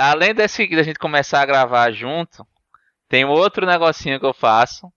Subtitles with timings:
[0.00, 2.46] além desse da gente começar a gravar junto,
[3.08, 4.88] tem outro negocinho que eu faço,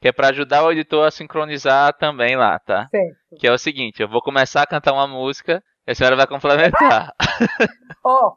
[0.00, 2.86] que é para ajudar o editor a sincronizar também lá, tá?
[2.88, 3.16] Certo.
[3.38, 6.26] Que é o seguinte, eu vou começar a cantar uma música e a senhora vai
[6.26, 7.12] complementar.
[8.04, 8.34] Ó,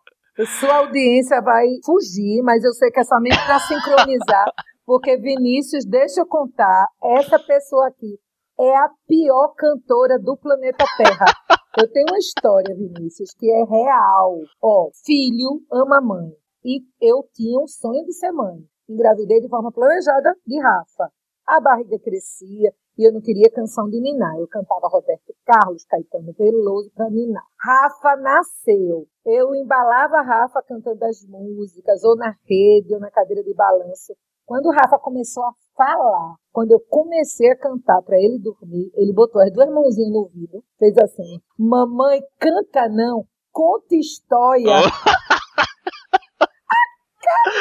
[0.59, 4.51] sua audiência vai fugir, mas eu sei que é somente para sincronizar,
[4.85, 8.17] porque Vinícius, deixa eu contar, essa pessoa aqui
[8.59, 11.25] é a pior cantora do planeta Terra.
[11.81, 14.41] Eu tenho uma história, Vinícius, que é real.
[14.61, 16.29] Ó, filho ama mãe.
[16.65, 18.57] E eu tinha um sonho de ser mãe.
[18.89, 21.09] Engravidei de forma planejada de Rafa.
[21.47, 24.37] A barriga crescia e eu não queria canção de ninar.
[24.37, 27.45] Eu cantava Roberto Carlos, Caetano Veloso para ninar.
[27.57, 29.07] Rafa nasceu.
[29.25, 34.13] Eu embalava Rafa cantando as músicas, ou na rede, ou na cadeira de balanço.
[34.49, 39.13] Quando o Rafa começou a falar, quando eu comecei a cantar para ele dormir, ele
[39.13, 44.65] botou as duas mãozinhas no ouvido, fez assim: Mamãe, canta não, conta história.
[44.65, 45.09] Oh.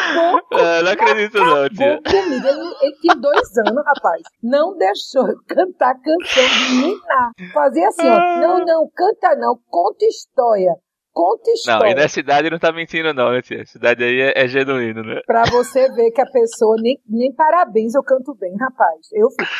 [0.08, 2.00] acabou é, não acredito não, tia.
[2.02, 2.46] comigo.
[2.46, 4.22] Ele, ele tinha dois anos, rapaz.
[4.42, 7.52] Não deixou eu cantar canção de Nina.
[7.52, 8.14] Fazia assim, ó.
[8.14, 8.40] Ah.
[8.40, 9.60] Não, não, canta não.
[9.68, 10.74] Conta história.
[11.18, 11.80] Conta história.
[11.80, 13.62] Não, e nessa cidade não tá mentindo não, né, tia?
[13.62, 15.20] A cidade aí é, é genuíno, né?
[15.26, 19.08] Pra você ver que a pessoa, nem, nem parabéns eu canto bem, rapaz.
[19.12, 19.50] Eu fico.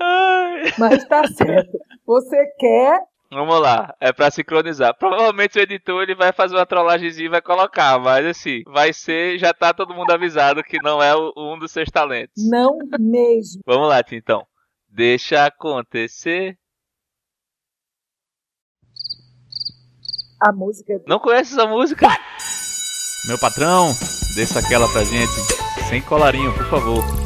[0.00, 0.72] Ai.
[0.78, 1.76] Mas tá certo.
[2.06, 4.96] Você quer Vamos lá, é para sincronizar.
[4.96, 9.36] Provavelmente o editor ele vai fazer uma trollagemzinha e vai colocar, mas assim, vai ser,
[9.40, 12.48] já tá todo mundo avisado que não é um dos seus talentos.
[12.48, 13.60] Não mesmo.
[13.66, 14.46] Vamos lá, então.
[14.88, 16.56] Deixa acontecer.
[20.46, 21.00] A música.
[21.06, 22.06] Não conhece essa música?
[23.26, 23.96] Meu patrão,
[24.34, 25.32] deixa aquela pra gente.
[25.88, 27.23] Sem colarinho, por favor.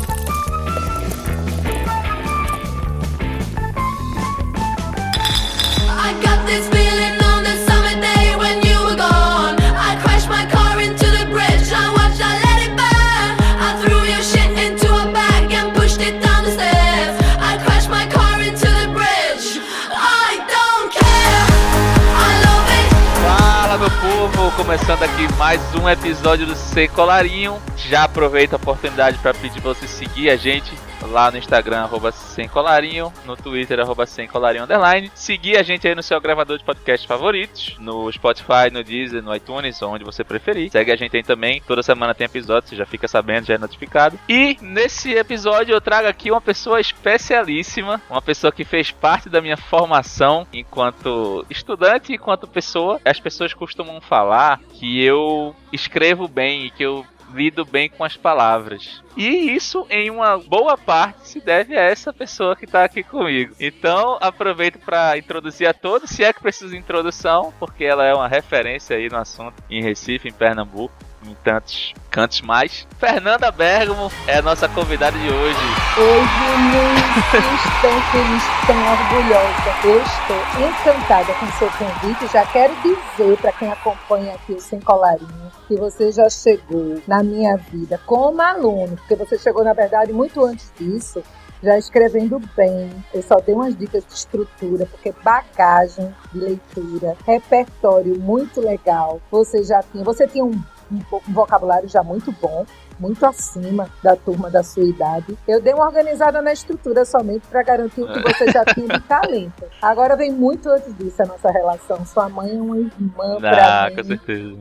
[24.79, 27.61] Começando aqui mais um episódio do Sem Colarinho.
[27.77, 30.73] Já aproveita a oportunidade para pedir você seguir a gente
[31.03, 35.11] lá no Instagram, arroba sem colarinho, no Twitter, arroba sem colarinho underline.
[35.15, 39.35] Seguir a gente aí no seu gravador de podcast favoritos, no Spotify, no Deezer, no
[39.35, 40.71] iTunes, onde você preferir.
[40.71, 43.59] Segue a gente aí também, toda semana tem episódio, você já fica sabendo, já é
[43.59, 44.19] notificado.
[44.29, 49.41] E nesse episódio eu trago aqui uma pessoa especialíssima, uma pessoa que fez parte da
[49.41, 53.01] minha formação enquanto estudante e enquanto pessoa.
[53.05, 58.17] As pessoas costumam falar que eu escrevo bem e que eu lido bem com as
[58.17, 59.03] palavras.
[59.17, 63.55] E isso, em uma boa parte, se deve a essa pessoa que está aqui comigo.
[63.59, 68.15] Então, aproveito para introduzir a todos, se é que precisa de introdução, porque ela é
[68.15, 72.87] uma referência aí no assunto em Recife, em Pernambuco em tantos cantos mais.
[72.99, 75.59] Fernanda Bergamo é a nossa convidada de hoje.
[75.99, 79.69] Oi, Vinícius, tão feliz, tão orgulhosa.
[79.85, 82.33] Eu estou encantada com o seu convite.
[82.33, 87.23] Já quero dizer para quem acompanha aqui o Sem Colarinho que você já chegou na
[87.23, 91.23] minha vida como aluno, porque você chegou, na verdade, muito antes disso
[91.63, 92.91] já escrevendo bem.
[93.13, 99.21] Eu só dei umas dicas de estrutura, porque bagagem de leitura, repertório muito legal.
[99.31, 100.59] Você já tinha, você tinha um
[100.91, 101.01] um,
[101.33, 102.65] vocabulário já muito bom,
[102.99, 105.37] muito acima da turma da sua idade.
[105.47, 109.01] Eu dei uma organizada na estrutura somente para garantir o que você já tinha de
[109.01, 109.65] talento.
[109.81, 112.05] Agora vem muito antes disso a nossa relação.
[112.05, 113.97] Sua mãe é uma irmã ah, mim.
[113.97, 114.57] com certeza.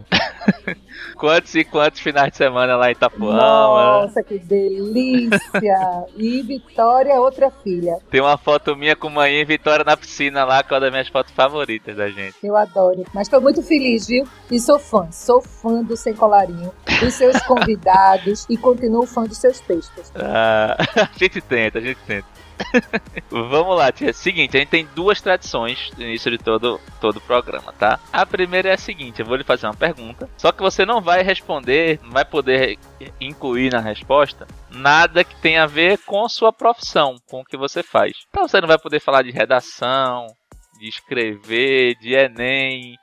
[1.15, 3.35] quantos e quantos finais de semana lá em Itapuã?
[3.35, 6.05] Nossa, que delícia!
[6.15, 7.97] e Vitória, outra filha.
[8.09, 10.91] Tem uma foto minha com mãe e Vitória na piscina lá, que é uma das
[10.91, 12.35] minhas fotos favoritas da gente.
[12.43, 13.03] Eu adoro.
[13.13, 14.27] Mas estou muito feliz, viu?
[14.51, 15.07] E sou fã.
[15.11, 20.11] Sou fã do Sem Colarinho, dos seus convidados e continuo fã dos seus textos.
[20.15, 22.27] Ah, a gente tenta, a gente tenta.
[23.29, 24.13] Vamos lá, tia.
[24.13, 27.99] Seguinte, a gente tem duas tradições no início de todo, todo o programa, tá?
[28.11, 31.01] A primeira é a seguinte: eu vou lhe fazer uma pergunta, só que você não
[31.01, 32.77] vai responder, não vai poder
[33.19, 37.81] incluir na resposta nada que tenha a ver com sua profissão, com o que você
[37.83, 38.13] faz.
[38.29, 40.27] Então você não vai poder falar de redação,
[40.79, 42.95] de escrever, de Enem,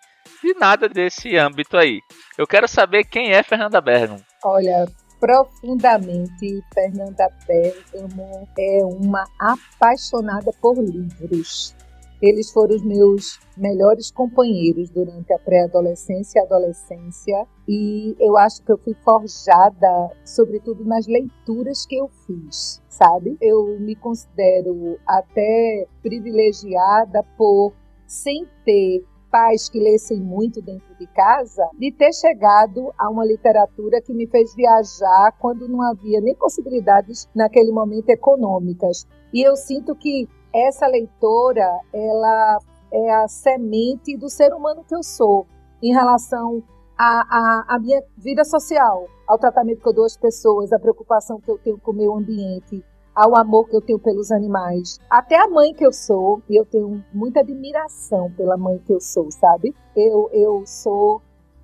[0.43, 2.01] de nada desse âmbito aí.
[2.37, 4.23] Eu quero saber quem é Fernanda Bergamo.
[4.45, 4.87] Olha,
[5.25, 6.63] profundamente.
[6.75, 11.75] Fernanda Bergamo é uma apaixonada por livros.
[12.21, 18.73] Eles foram os meus melhores companheiros durante a pré-adolescência e adolescência, e eu acho que
[18.73, 23.37] eu fui forjada, sobretudo nas leituras que eu fiz, sabe?
[23.41, 27.73] Eu me considero até privilegiada por,
[28.07, 29.05] sem ter
[29.35, 34.29] pais que lessem muito dentro de casa, de ter chegado a uma literatura que me
[34.29, 39.09] fez viajar quando não havia nem possibilidades naquele momento econômicas.
[39.33, 42.61] E eu sinto que essa leitora, ela
[42.93, 45.49] é a semente do ser humano que eu sou
[45.83, 46.63] em relação
[46.97, 51.41] à, à, à minha vida social, ao tratamento que eu dou às pessoas, à preocupação
[51.41, 52.85] que eu tenho com o meio ambiente,
[53.15, 54.99] ao amor que eu tenho pelos animais.
[55.09, 59.01] Até a mãe que eu sou, e eu tenho muita admiração pela mãe que eu
[59.01, 59.75] sou, sabe?
[59.95, 61.23] Eu, eu sou,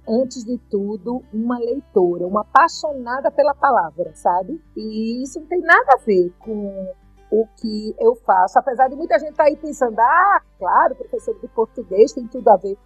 [0.08, 4.62] antes de tudo, uma leitora, uma apaixonada pela palavra, sabe?
[4.76, 6.94] E isso não tem nada a ver com
[7.30, 8.58] o que eu faço.
[8.58, 12.48] Apesar de muita gente estar tá aí pensando, ah, claro, professor de português tem tudo
[12.48, 12.76] a ver.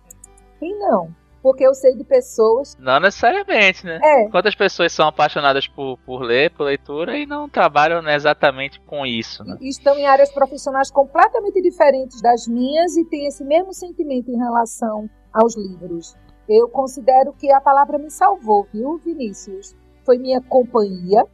[0.60, 1.14] E não.
[1.44, 2.74] Porque eu sei de pessoas.
[2.78, 4.00] Não necessariamente, né?
[4.02, 4.30] É.
[4.30, 9.04] Quantas pessoas são apaixonadas por, por ler, por leitura e não trabalham né, exatamente com
[9.04, 9.58] isso, né?
[9.60, 15.06] Estão em áreas profissionais completamente diferentes das minhas e têm esse mesmo sentimento em relação
[15.34, 16.16] aos livros.
[16.48, 19.76] Eu considero que a palavra me salvou, viu, Vinícius?
[20.02, 21.26] Foi minha companhia,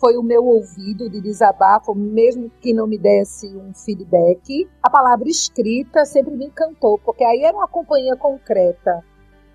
[0.00, 4.68] foi o meu ouvido de desabafo, mesmo que não me desse um feedback.
[4.82, 9.04] A palavra escrita sempre me encantou, porque aí era uma companhia concreta.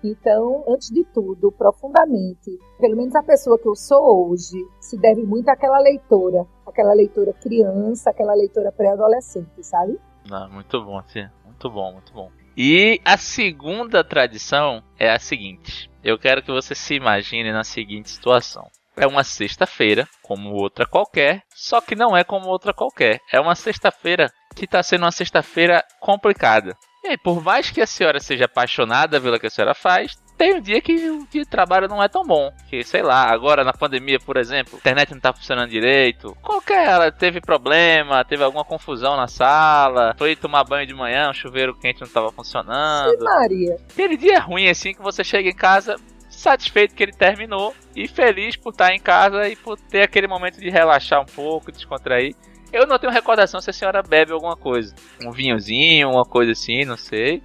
[0.02, 5.22] Então, antes de tudo, profundamente, pelo menos a pessoa que eu sou hoje, se deve
[5.22, 9.98] muito àquela leitora, aquela leitora criança, aquela leitora pré-adolescente, sabe?
[10.28, 11.26] Não, muito bom, sim.
[11.44, 12.30] Muito bom, muito bom.
[12.56, 18.10] E a segunda tradição é a seguinte: eu quero que você se imagine na seguinte
[18.10, 18.68] situação.
[18.96, 23.20] É uma sexta-feira, como outra qualquer, só que não é como outra qualquer.
[23.32, 26.76] É uma sexta-feira que está sendo uma sexta-feira complicada.
[27.02, 30.54] E aí, por mais que a senhora seja apaixonada pelo que a senhora faz, tem
[30.54, 32.50] um dia que o dia de trabalho não é tão bom.
[32.70, 36.36] Que, sei lá, agora na pandemia, por exemplo, a internet não tá funcionando direito.
[36.40, 41.34] Qualquer ela teve problema, teve alguma confusão na sala, foi tomar banho de manhã, o
[41.34, 43.10] chuveiro quente não tava funcionando.
[43.10, 43.76] Sim, Maria.
[43.90, 45.96] Aquele dia é ruim assim que você chega em casa,
[46.28, 50.60] satisfeito que ele terminou e feliz por estar em casa e por ter aquele momento
[50.60, 52.36] de relaxar um pouco, descontrair.
[52.72, 54.94] Eu não tenho recordação se a senhora bebe alguma coisa,
[55.24, 57.42] um vinhozinho, uma coisa assim, não sei.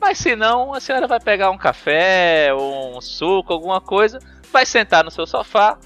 [0.00, 4.18] Mas se não, a senhora vai pegar um café um suco, alguma coisa,
[4.52, 5.78] vai sentar no seu sofá,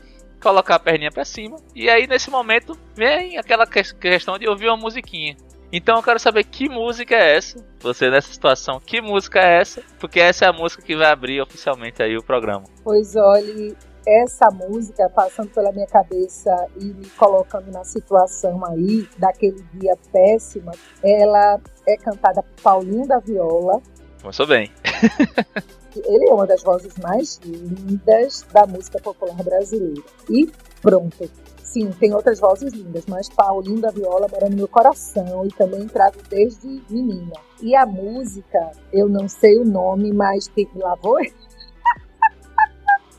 [0.43, 4.77] colocar a perninha para cima e aí nesse momento vem aquela questão de ouvir uma
[4.77, 5.37] musiquinha.
[5.73, 7.65] Então eu quero saber que música é essa.
[7.81, 9.83] Você nessa situação, que música é essa?
[10.01, 12.65] Porque essa é a música que vai abrir oficialmente aí o programa.
[12.83, 13.77] Pois olhe,
[14.07, 20.73] essa música passando pela minha cabeça e me colocando na situação aí daquele dia péssima,
[21.03, 23.81] ela é cantada por Paulinho da Viola.
[24.21, 24.71] Começou bem.
[26.05, 30.03] Ele é uma das vozes mais lindas da música popular brasileira.
[30.29, 30.49] E
[30.81, 31.29] pronto.
[31.63, 35.87] Sim, tem outras vozes lindas, mas Paulinho da Viola mora no meu coração e também
[35.87, 37.35] trago desde menina.
[37.63, 41.21] E a música, eu não sei o nome, mas tem lá vou.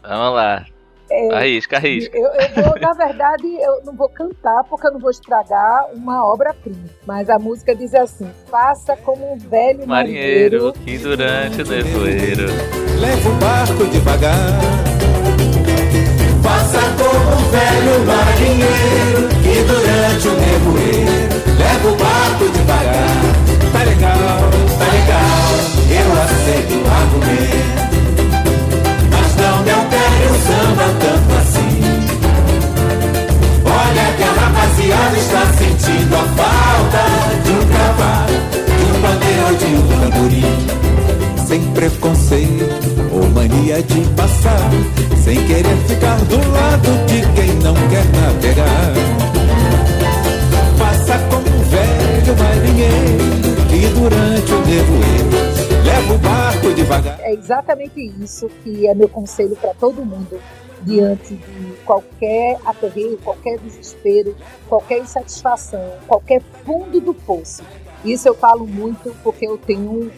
[0.04, 0.66] Vamos lá.
[1.13, 2.17] É, arrisca, arrisca.
[2.17, 6.25] Eu, eu vou, na verdade, eu não vou cantar porque eu não vou estragar uma
[6.25, 6.85] obra-prima.
[7.05, 12.45] Mas a música diz assim: Faça como um velho marinheiro, marinheiro que durante o nevoeiro
[12.99, 14.81] leva o barco devagar
[16.41, 23.41] Faça como um velho marinheiro que durante o nevoeiro leva o barco devagar.
[23.71, 24.17] Tá legal,
[24.79, 25.51] tá legal,
[25.89, 27.81] eu aceito o argumento.
[31.00, 31.81] Tanto assim.
[33.66, 37.04] Olha que a rapaziada está sentindo a falta
[37.44, 38.38] de um cavalo,
[38.78, 40.81] de um bandeiro ou de um tamborim
[41.52, 42.64] sem preconceito
[43.11, 44.69] ou mania de passar,
[45.21, 48.94] sem querer ficar do lado de quem não quer navegar.
[50.78, 57.19] Faça como um velho marinheiro que durante o nevoeiro leva o barco devagar.
[57.19, 60.40] É exatamente isso que é meu conselho para todo mundo
[60.83, 64.35] diante de qualquer aperreio, qualquer desespero,
[64.68, 67.64] qualquer insatisfação, qualquer fundo do poço.
[68.04, 70.11] Isso eu falo muito porque eu tenho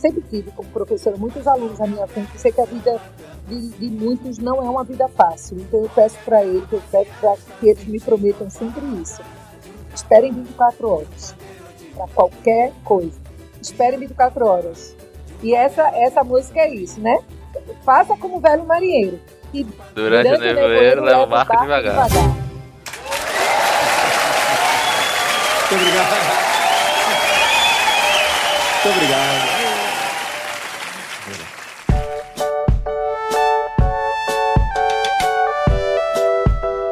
[0.00, 3.00] sempre tive como professora muitos alunos à minha frente, sei que a vida
[3.46, 5.58] de, de muitos não é uma vida fácil.
[5.58, 9.20] Então eu peço para eles, eu peço para que eles me prometam sempre isso.
[9.94, 11.34] Esperem 24 horas
[11.94, 13.18] para qualquer coisa.
[13.60, 14.96] Esperem 24 horas.
[15.42, 17.18] E essa, essa música é isso, né?
[17.84, 19.20] Faça como o velho marinheiro.
[19.52, 19.64] E
[19.94, 22.08] durante, durante o nevoeiro, leva o barco, barco devagar.
[22.08, 22.22] devagar.
[25.70, 26.40] Muito obrigado.
[28.82, 29.60] Muito obrigado.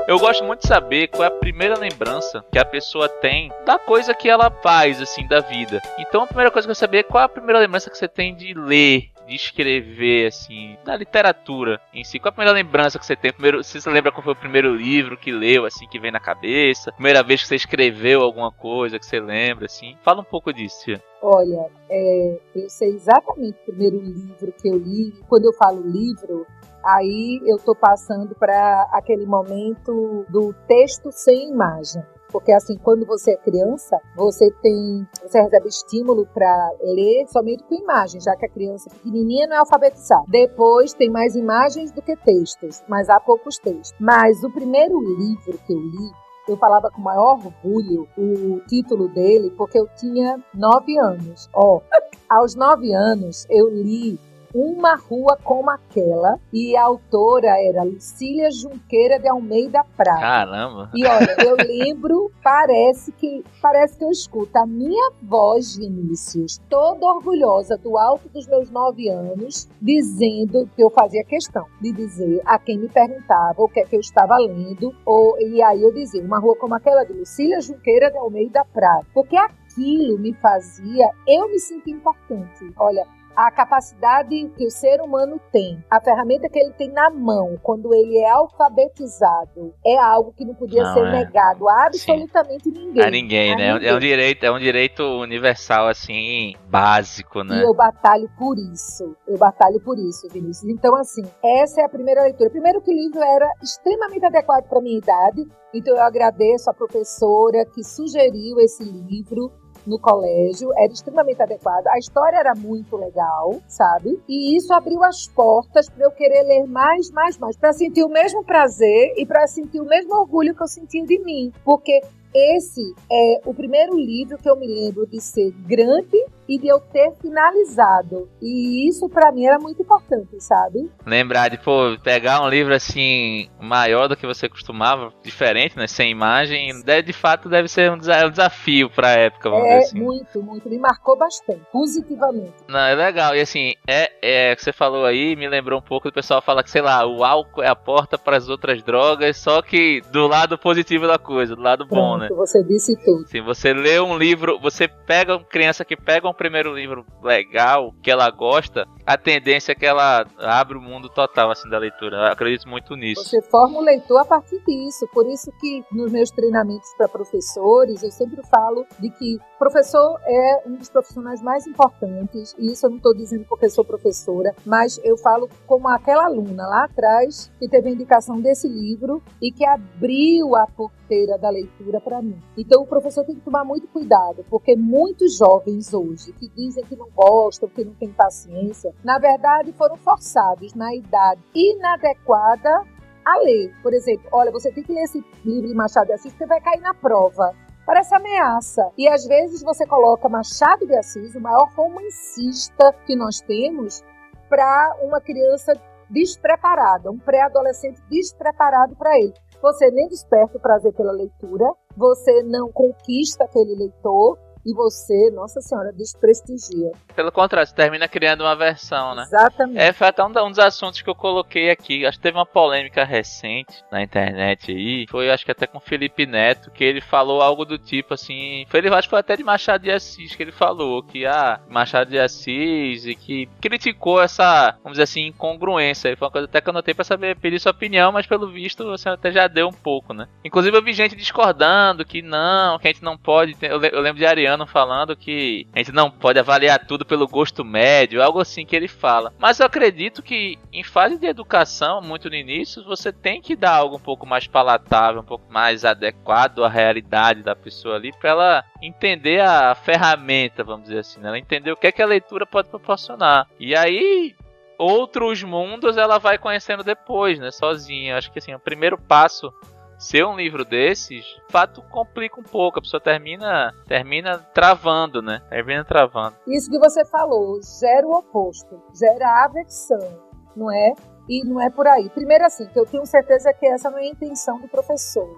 [0.09, 3.53] Eu Eu gosto muito de saber qual é a primeira lembrança que a pessoa tem
[3.65, 5.81] da coisa que ela faz, assim, da vida.
[5.97, 8.09] Então a primeira coisa que eu saber é qual é a primeira lembrança que você
[8.09, 12.19] tem de ler, de escrever, assim, da literatura em si.
[12.19, 13.33] Qual a primeira lembrança que você tem?
[13.33, 16.19] Primeiro, se você lembra qual foi o primeiro livro que leu, assim, que vem na
[16.19, 16.93] cabeça?
[16.93, 19.97] Primeira vez que você escreveu alguma coisa que você lembra, assim?
[20.03, 21.03] Fala um pouco disso, Tia.
[21.21, 25.13] Olha, é, eu sei exatamente o primeiro livro que eu li.
[25.29, 26.47] Quando eu falo livro,
[26.85, 32.03] aí eu estou passando para aquele momento do texto sem imagem.
[32.31, 37.75] Porque assim, quando você é criança, você tem, você recebe estímulo para ler somente com
[37.75, 40.25] imagem, já que a criança pequenininha não é alfabetizada.
[40.29, 43.95] Depois tem mais imagens do que textos, mas há poucos textos.
[43.99, 46.13] Mas o primeiro livro que eu li
[46.49, 51.49] eu falava com maior orgulho o título dele, porque eu tinha nove anos.
[51.53, 51.83] Ó, oh,
[52.29, 54.19] aos nove anos eu li
[54.55, 60.21] uma Rua Como Aquela, e a autora era Lucília Junqueira de Almeida Prata.
[60.21, 60.91] Caramba!
[60.95, 67.07] E olha, eu lembro, parece que parece que eu escuto a minha voz, Vinícius, toda
[67.07, 72.59] orgulhosa do alto dos meus nove anos, dizendo que eu fazia questão de dizer a
[72.59, 76.23] quem me perguntava o que é que eu estava lendo, ou, e aí eu dizia,
[76.23, 79.07] uma rua como aquela de Lucília Junqueira de Almeida Prata.
[79.13, 82.73] Porque aquilo me fazia eu me sentir importante.
[82.79, 83.07] Olha,
[83.39, 87.95] a capacidade que o ser humano tem, a ferramenta que ele tem na mão quando
[87.95, 91.13] ele é alfabetizado, é algo que não podia não, ser é.
[91.13, 92.73] negado a absolutamente Sim.
[92.73, 93.05] ninguém.
[93.05, 93.73] A ninguém, a né?
[93.75, 93.89] Ninguém.
[93.89, 97.61] É um direito, é um direito universal assim, básico, né?
[97.61, 99.17] E eu batalho por isso.
[99.25, 100.69] Eu batalho por isso, Vinícius.
[100.69, 102.51] Então assim, essa é a primeira leitura.
[102.51, 107.65] Primeiro que o livro era extremamente adequado para minha idade, então eu agradeço a professora
[107.73, 109.53] que sugeriu esse livro
[109.89, 111.91] no colégio, era extremamente adequada.
[111.91, 114.21] A história era muito legal, sabe?
[114.29, 118.09] E isso abriu as portas para eu querer ler mais, mais, mais, para sentir o
[118.09, 122.01] mesmo prazer e para sentir o mesmo orgulho que eu sentia de mim, porque
[122.35, 126.81] esse é o primeiro livro que eu me lembro de ser grande e de eu
[126.81, 128.29] ter finalizado.
[128.41, 130.91] E isso para mim era muito importante, sabe?
[131.07, 136.11] Lembrar de pô, pegar um livro assim maior do que você costumava, diferente, né, sem
[136.11, 140.01] imagem, de fato deve ser um desafio para a época, vamos é, dizer assim.
[140.01, 142.55] muito, muito, me marcou bastante, positivamente.
[142.69, 143.37] Não, é legal.
[143.37, 146.63] E assim, é, é que você falou aí, me lembrou um pouco do pessoal fala
[146.63, 150.27] que sei lá, o álcool é a porta para as outras drogas, só que do
[150.27, 152.29] lado positivo da coisa, do lado Pronto, bom, né?
[152.31, 153.27] Você disse tudo.
[153.29, 157.93] Se você lê um livro, você pega uma criança que pega um primeiro livro legal,
[158.01, 162.17] que ela gosta, a tendência é que ela abre o mundo total assim da leitura.
[162.17, 163.25] Eu acredito muito nisso.
[163.25, 165.07] Você forma o leitor a partir disso.
[165.13, 170.63] Por isso que nos meus treinamentos para professores, eu sempre falo de que professor é
[170.67, 172.55] um dos profissionais mais importantes.
[172.59, 176.67] E isso eu não estou dizendo porque sou professora, mas eu falo como aquela aluna
[176.67, 182.01] lá atrás que teve a indicação desse livro e que abriu a porteira da leitura
[182.01, 182.39] para mim.
[182.57, 186.97] Então o professor tem que tomar muito cuidado, porque muitos jovens hoje que dizem que
[186.97, 192.83] não gostam, que não têm paciência, na verdade foram forçados na idade inadequada
[193.25, 193.75] a ler.
[193.83, 196.61] Por exemplo, olha, você tem que ler esse livro de Machado de Assis porque vai
[196.61, 197.55] cair na prova.
[197.85, 198.91] Parece ameaça.
[198.99, 204.03] E às vezes você coloca Machado de Assis, o maior romancista que nós temos,
[204.49, 205.73] para uma criança
[206.11, 209.35] despreparada, um pré-adolescente despreparado para ele.
[209.61, 215.63] Você nem desperta o prazer pela leitura, você não conquista aquele leitor, e você, nossa
[215.63, 216.93] senhora, desprestigia.
[217.17, 219.23] Pelo contrário, você termina criando uma versão, né?
[219.23, 219.79] Exatamente.
[219.79, 222.05] É, foi até um, um, dos assuntos que eu coloquei aqui.
[222.05, 225.07] Acho que teve uma polêmica recente na internet aí.
[225.09, 228.67] Foi, acho que até com o Felipe Neto, que ele falou algo do tipo assim.
[228.69, 231.61] Foi, ele acho que foi até de Machado de Assis que ele falou que, ah,
[231.69, 236.15] Machado de Assis e que criticou essa, vamos dizer assim, incongruência.
[236.15, 238.85] Foi uma coisa até que eu notei pra saber, pedir sua opinião, mas pelo visto
[238.85, 240.29] você até já deu um pouco, né?
[240.45, 243.55] Inclusive eu vi gente discordando que não, que a gente não pode.
[243.55, 243.71] Ter...
[243.71, 248.23] Eu lembro de Ariano falando que a gente não pode avaliar tudo pelo gosto médio,
[248.23, 249.33] algo assim que ele fala.
[249.39, 253.75] Mas eu acredito que em fase de educação, muito no início, você tem que dar
[253.75, 258.31] algo um pouco mais palatável, um pouco mais adequado à realidade da pessoa ali, para
[258.31, 261.29] ela entender a ferramenta, vamos dizer assim, né?
[261.29, 263.47] ela entender o que é que a leitura pode proporcionar.
[263.59, 264.35] E aí
[264.79, 268.17] outros mundos ela vai conhecendo depois, né, sozinha.
[268.17, 269.53] Acho que assim, o primeiro passo
[269.99, 272.79] ser um livro desses, de fato complica um pouco.
[272.79, 275.43] A pessoa termina, termina travando, né?
[275.51, 276.37] Termina travando.
[276.47, 280.23] Isso que você falou, gera o oposto, gera aversão,
[280.57, 280.95] não é?
[281.29, 282.09] E não é por aí.
[282.11, 285.29] Primeiro assim, que eu tenho certeza que essa não é a intenção do professor.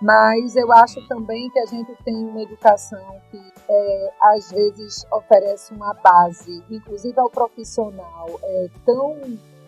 [0.00, 5.74] Mas eu acho também que a gente tem uma educação que é, às vezes oferece
[5.74, 9.18] uma base, inclusive ao profissional, é, tão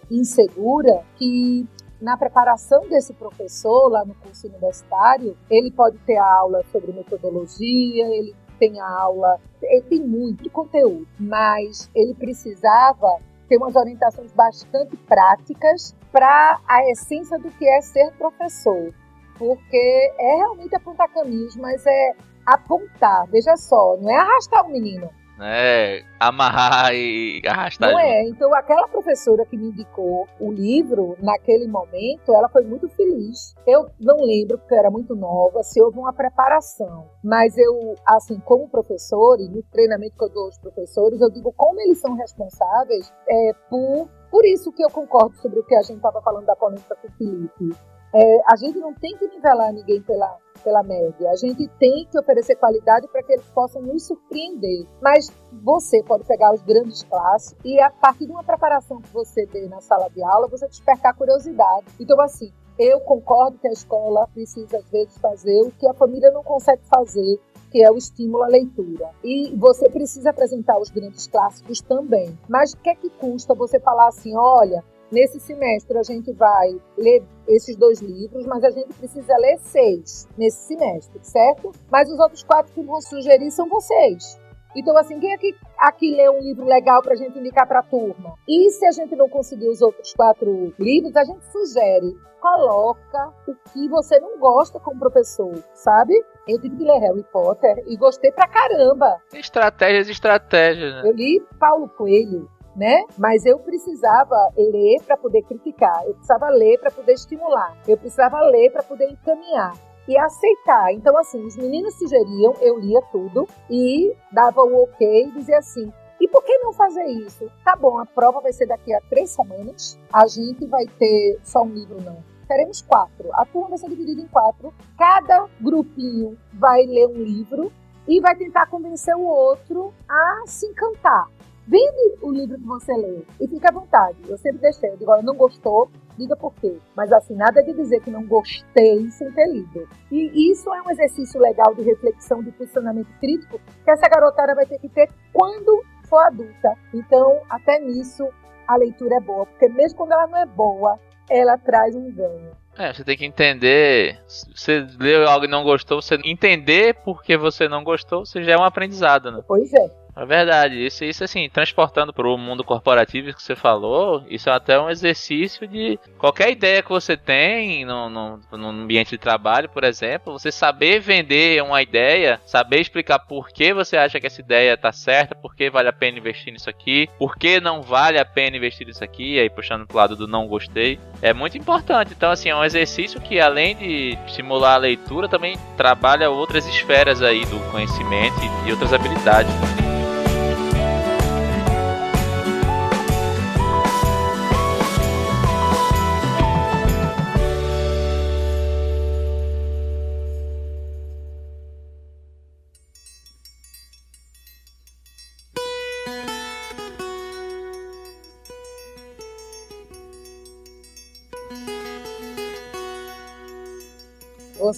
[0.08, 1.68] insegura que
[2.00, 8.34] na preparação desse professor lá no curso universitário, ele pode ter aula sobre metodologia, ele
[8.58, 16.60] tem aula, ele tem muito conteúdo, mas ele precisava ter umas orientações bastante práticas para
[16.68, 18.94] a essência do que é ser professor.
[19.38, 22.12] Porque é realmente apontar caminhos, mas é
[22.46, 23.26] apontar.
[23.28, 27.90] Veja só, não é arrastar o menino, né, amarrar e arrastar.
[27.90, 28.28] Não é.
[28.28, 33.54] Então, aquela professora que me indicou o livro, naquele momento, ela foi muito feliz.
[33.66, 37.06] Eu não lembro, porque eu era muito nova, se houve uma preparação.
[37.24, 41.52] Mas eu, assim, como professor, e no treinamento que eu dou aos professores, eu digo
[41.56, 44.08] como eles são responsáveis é, por.
[44.30, 47.08] Por isso que eu concordo sobre o que a gente estava falando da polêmica com
[47.08, 47.76] o Felipe.
[48.14, 51.30] É, a gente não tem que nivelar ninguém pela, pela média.
[51.30, 54.86] A gente tem que oferecer qualidade para que eles possam nos surpreender.
[55.00, 55.30] Mas
[55.62, 59.68] você pode pegar os grandes classes e, a partir de uma preparação que você tem
[59.68, 61.86] na sala de aula, você despertar curiosidade.
[62.00, 66.30] Então, assim, eu concordo que a escola precisa, às vezes, fazer o que a família
[66.30, 67.38] não consegue fazer,
[67.70, 69.10] que é o estímulo à leitura.
[69.22, 72.36] E você precisa apresentar os grandes clássicos também.
[72.48, 76.80] Mas o que é que custa você falar assim, olha, Nesse semestre a gente vai
[76.96, 81.72] ler esses dois livros, mas a gente precisa ler seis nesse semestre, certo?
[81.90, 84.38] Mas os outros quatro que vão sugerir são vocês.
[84.76, 87.82] Então, assim, quem aqui, aqui lê um livro legal para a gente indicar para a
[87.82, 88.34] turma?
[88.48, 93.54] E se a gente não conseguir os outros quatro livros, a gente sugere, coloca o
[93.72, 96.14] que você não gosta como professor, sabe?
[96.46, 99.20] Eu tive que ler Harry Potter e gostei pra caramba.
[99.34, 101.02] Estratégias, estratégias, né?
[101.04, 103.04] Eu li Paulo Coelho, né?
[103.18, 108.40] Mas eu precisava ler para poder criticar, eu precisava ler para poder estimular, eu precisava
[108.42, 109.74] ler para poder encaminhar
[110.08, 110.92] e aceitar.
[110.92, 115.92] Então, assim, os meninos sugeriam, eu lia tudo e dava o ok e dizia assim:
[116.20, 117.50] e por que não fazer isso?
[117.64, 121.62] Tá bom, a prova vai ser daqui a três semanas, a gente vai ter só
[121.62, 122.22] um livro, não.
[122.46, 123.30] Teremos quatro.
[123.32, 124.74] A turma vai ser dividida em quatro.
[124.98, 127.72] Cada grupinho vai ler um livro
[128.08, 131.28] e vai tentar convencer o outro a se encantar.
[131.70, 134.18] Vende o livro que você lê e fica à vontade.
[134.28, 134.90] Eu sempre deixei.
[134.90, 136.76] Eu digo, olha, não gostou, diga por quê.
[136.96, 139.88] Mas assim, nada de dizer que não gostei sem ter lido.
[140.10, 144.66] E isso é um exercício legal de reflexão, de posicionamento crítico, que essa garotada vai
[144.66, 146.74] ter que ter quando for adulta.
[146.92, 148.28] Então, até nisso,
[148.66, 149.46] a leitura é boa.
[149.46, 150.98] Porque mesmo quando ela não é boa,
[151.30, 152.50] ela traz um ganho.
[152.76, 154.20] É, você tem que entender.
[154.26, 158.42] Se você leu algo e não gostou, você entender por que você não gostou, você
[158.42, 159.40] já é um aprendizado, né?
[159.46, 159.99] Pois é.
[160.16, 164.52] É verdade, isso, isso assim, transportando para o mundo corporativo que você falou, isso é
[164.52, 169.68] até um exercício de qualquer ideia que você tem no, no, no, ambiente de trabalho,
[169.68, 174.40] por exemplo, você saber vender uma ideia, saber explicar por que você acha que essa
[174.40, 178.18] ideia está certa, por que vale a pena investir nisso aqui, por que não vale
[178.18, 182.12] a pena investir nisso aqui, aí puxando pro lado do não gostei, é muito importante.
[182.16, 187.22] Então, assim, é um exercício que além de estimular a leitura, também trabalha outras esferas
[187.22, 189.79] aí do conhecimento e outras habilidades.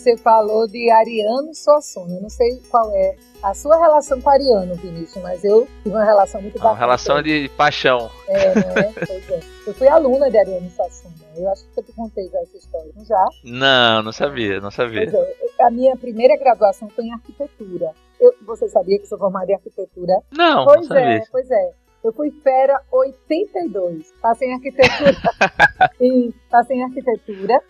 [0.03, 2.17] Você falou de Ariano Suassuna.
[2.17, 6.05] Eu não sei qual é a sua relação com Ariano, Vinícius, mas eu tive uma
[6.05, 6.73] relação muito bacana.
[6.73, 8.11] Uma relação de paixão.
[8.27, 8.93] É, né?
[9.07, 9.41] Pois é.
[9.65, 11.15] Eu fui aluna de Ariano Suassuna.
[11.37, 13.25] Eu acho que eu te contei já essa história, não já?
[13.45, 15.09] Não, não sabia, não sabia.
[15.09, 17.93] É, a minha primeira graduação foi em arquitetura.
[18.21, 20.21] Eu, você sabia que sou formada em arquitetura?
[20.33, 21.19] Não, pois não sabia.
[21.19, 21.71] é, pois é.
[22.03, 24.12] Eu fui fera 82.
[24.21, 25.17] Passei em arquitetura.
[26.01, 27.62] e passei em arquitetura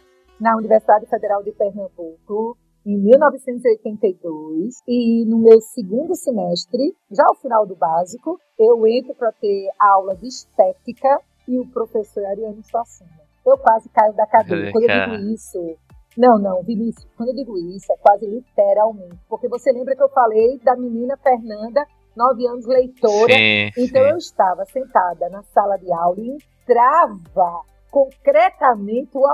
[0.42, 7.64] na Universidade Federal de Pernambuco em 1982 e no meu segundo semestre, já ao final
[7.64, 13.22] do básico, eu entro para ter aula de estética e o professor Ariano Suassuna.
[13.46, 14.72] Eu quase caio da cadeira.
[14.72, 15.76] Quando eu digo isso,
[16.16, 19.18] não, não, Vinícius, quando eu digo isso, é quase literalmente.
[19.28, 23.32] Porque você lembra que eu falei da menina Fernanda, nove anos, leitora.
[23.32, 24.10] Sim, então sim.
[24.10, 29.24] eu estava sentada na sala de aula e entrava concretamente o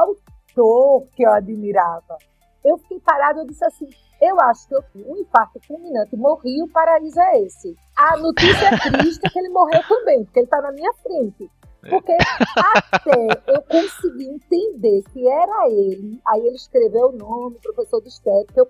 [0.59, 2.19] ator que eu admirava.
[2.65, 3.89] Eu fiquei parada, eu disse assim,
[4.21, 7.77] eu acho que eu um infarto fulminante, morri, o paraíso é esse.
[7.97, 11.49] A notícia triste é que ele morreu também, porque ele está na minha frente.
[11.89, 12.13] Porque
[12.57, 18.61] até eu consegui entender que era ele, aí ele escreveu o nome, professor de estética,
[18.61, 18.69] eu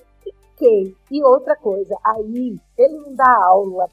[0.59, 0.97] fiquei.
[1.11, 3.89] E outra coisa, aí ele não dá aula,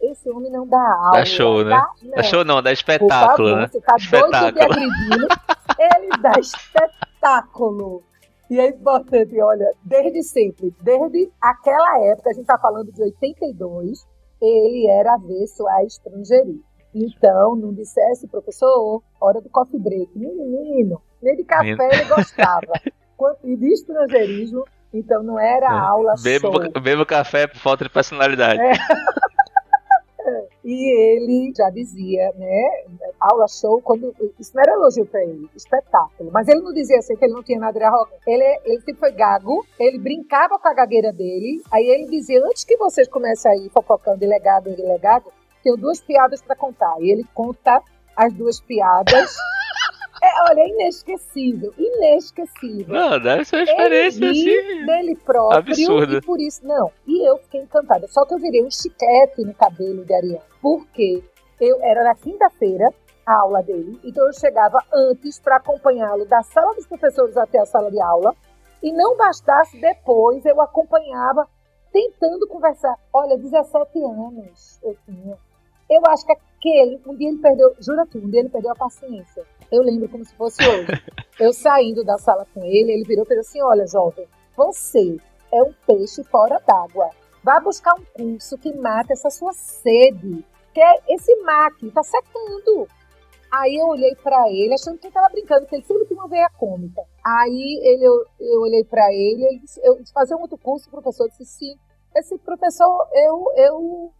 [0.00, 1.18] esse homem não dá aula.
[1.18, 1.70] Dá show, né?
[1.70, 3.68] Dá, Dá show não, dá espetáculo, favor, né?
[3.68, 4.64] Você tá doido de Espetáculo.
[4.64, 5.28] agredindo.
[5.78, 8.02] Ele dá espetáculo.
[8.48, 14.06] E é importante, olha, desde sempre, desde aquela época, a gente está falando de 82,
[14.40, 16.64] ele era avesso a estrangeirismo.
[16.94, 20.16] Então, não dissesse, professor, hora do coffee break.
[20.16, 22.72] Menino, nem de café ele gostava.
[23.42, 24.62] E de estrangeirismo,
[24.98, 25.78] então não era é.
[25.78, 26.80] aula bebo, show.
[26.80, 28.60] Bebo café por falta de personalidade.
[28.60, 28.72] É.
[30.64, 32.84] E ele já dizia, né,
[33.20, 36.28] aula show, quando isso não era elogio para ele, espetáculo.
[36.32, 38.20] Mas ele não dizia assim que ele não tinha nada de arrogante.
[38.26, 42.64] Ele, ele sempre foi gago, ele brincava com a gagueira dele, aí ele dizia, antes
[42.64, 45.32] que vocês comecem aí fofocando de legado em legado,
[45.62, 46.96] tenho duas piadas para contar.
[46.98, 47.80] E ele conta
[48.16, 49.36] as duas piadas.
[50.22, 52.94] É, olha, é inesquecível, inesquecível.
[52.94, 54.86] Não, deve ser uma experiência ele assim.
[54.86, 56.16] dele próprio absurda.
[56.16, 56.90] e por isso não.
[57.06, 58.06] E eu fiquei encantada.
[58.08, 61.22] Só que eu virei um chiclete no cabelo de Ariane, porque
[61.60, 62.92] eu era na quinta-feira
[63.26, 67.66] a aula dele, então eu chegava antes para acompanhá-lo da sala dos professores até a
[67.66, 68.34] sala de aula.
[68.82, 71.48] E não bastasse depois, eu acompanhava
[71.92, 72.94] tentando conversar.
[73.12, 75.36] Olha, 17 anos eu tinha.
[75.88, 78.76] Eu acho que aquele, um dia ele perdeu, jura tu, um dia ele perdeu a
[78.76, 79.44] paciência.
[79.70, 80.88] Eu lembro como se fosse hoje.
[81.38, 84.26] Eu saindo da sala com ele, ele virou e fez assim: Olha, jovem,
[84.56, 85.18] você
[85.52, 87.10] é um peixe fora d'água.
[87.42, 90.44] Vá buscar um curso que mata essa sua sede.
[90.72, 92.88] Que é esse mar aqui, tá secando.
[93.52, 96.28] Aí eu olhei para ele, achando que ele tava brincando, porque ele sempre tinha uma
[96.28, 97.02] veia cômica.
[97.24, 100.88] Aí ele, eu, eu olhei para ele, ele disse, eu disse, fazer um outro curso,
[100.88, 101.78] o professor disse, sim.
[102.14, 104.12] Esse professor, eu, eu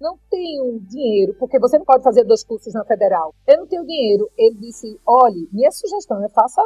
[0.00, 3.34] não tenho dinheiro, porque você não pode fazer dois cursos na federal.
[3.46, 4.30] Eu não tenho dinheiro.
[4.36, 6.62] Ele disse: olhe, minha sugestão é faça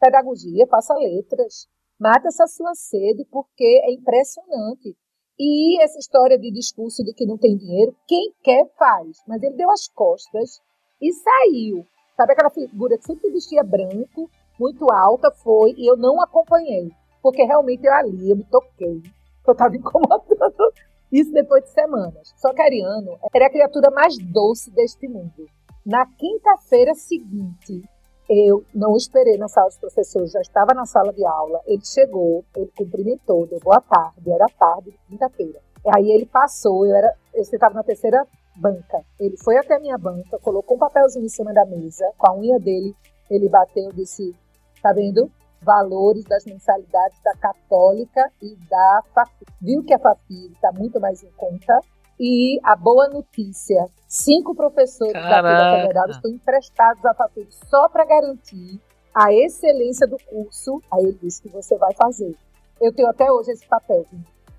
[0.00, 1.68] pedagogia, faça letras,
[1.98, 4.96] mata essa sua sede, porque é impressionante.
[5.38, 9.18] E essa história de discurso de que não tem dinheiro, quem quer faz.
[9.26, 10.60] Mas ele deu as costas
[11.00, 11.86] e saiu.
[12.16, 16.90] Sabe aquela figura que sempre vestia branco, muito alta, foi, e eu não acompanhei.
[17.22, 19.02] Porque realmente eu ali, eu me toquei.
[19.46, 20.72] Eu estava incomodando
[21.12, 22.32] isso depois de semanas.
[22.38, 25.46] Só que Ariano era a criatura mais doce deste mundo.
[25.84, 27.82] Na quinta-feira seguinte,
[28.28, 31.60] eu não esperei na sala dos professores, já estava na sala de aula.
[31.66, 35.60] Ele chegou, ele cumprimentou, deu boa tarde, era tarde, quinta-feira.
[35.94, 39.04] Aí ele passou, eu era, eu estava na terceira banca.
[39.18, 42.34] Ele foi até a minha banca, colocou um papelzinho em cima da mesa, com a
[42.36, 42.94] unha dele,
[43.28, 44.34] ele bateu, disse:
[44.80, 45.30] "Tá vendo?
[45.62, 49.46] Valores das mensalidades da Católica e da FAFI.
[49.60, 51.78] Viu que a FAFI está muito mais em conta?
[52.18, 55.42] E a boa notícia: cinco professores Caraca.
[55.42, 58.80] da Federal estão emprestados à FAFI só para garantir
[59.14, 60.80] a excelência do curso.
[60.92, 62.34] Aí ele disse que você vai fazer.
[62.80, 64.06] Eu tenho até hoje esse papel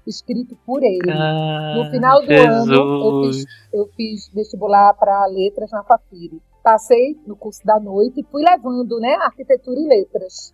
[0.05, 1.09] escrito por ele.
[1.11, 2.69] Ah, no final do Jesus.
[2.69, 6.41] ano, eu fiz, eu fiz vestibular para letras na FAFIRE.
[6.61, 10.53] Passei no curso da noite e fui levando, né, arquitetura e letras.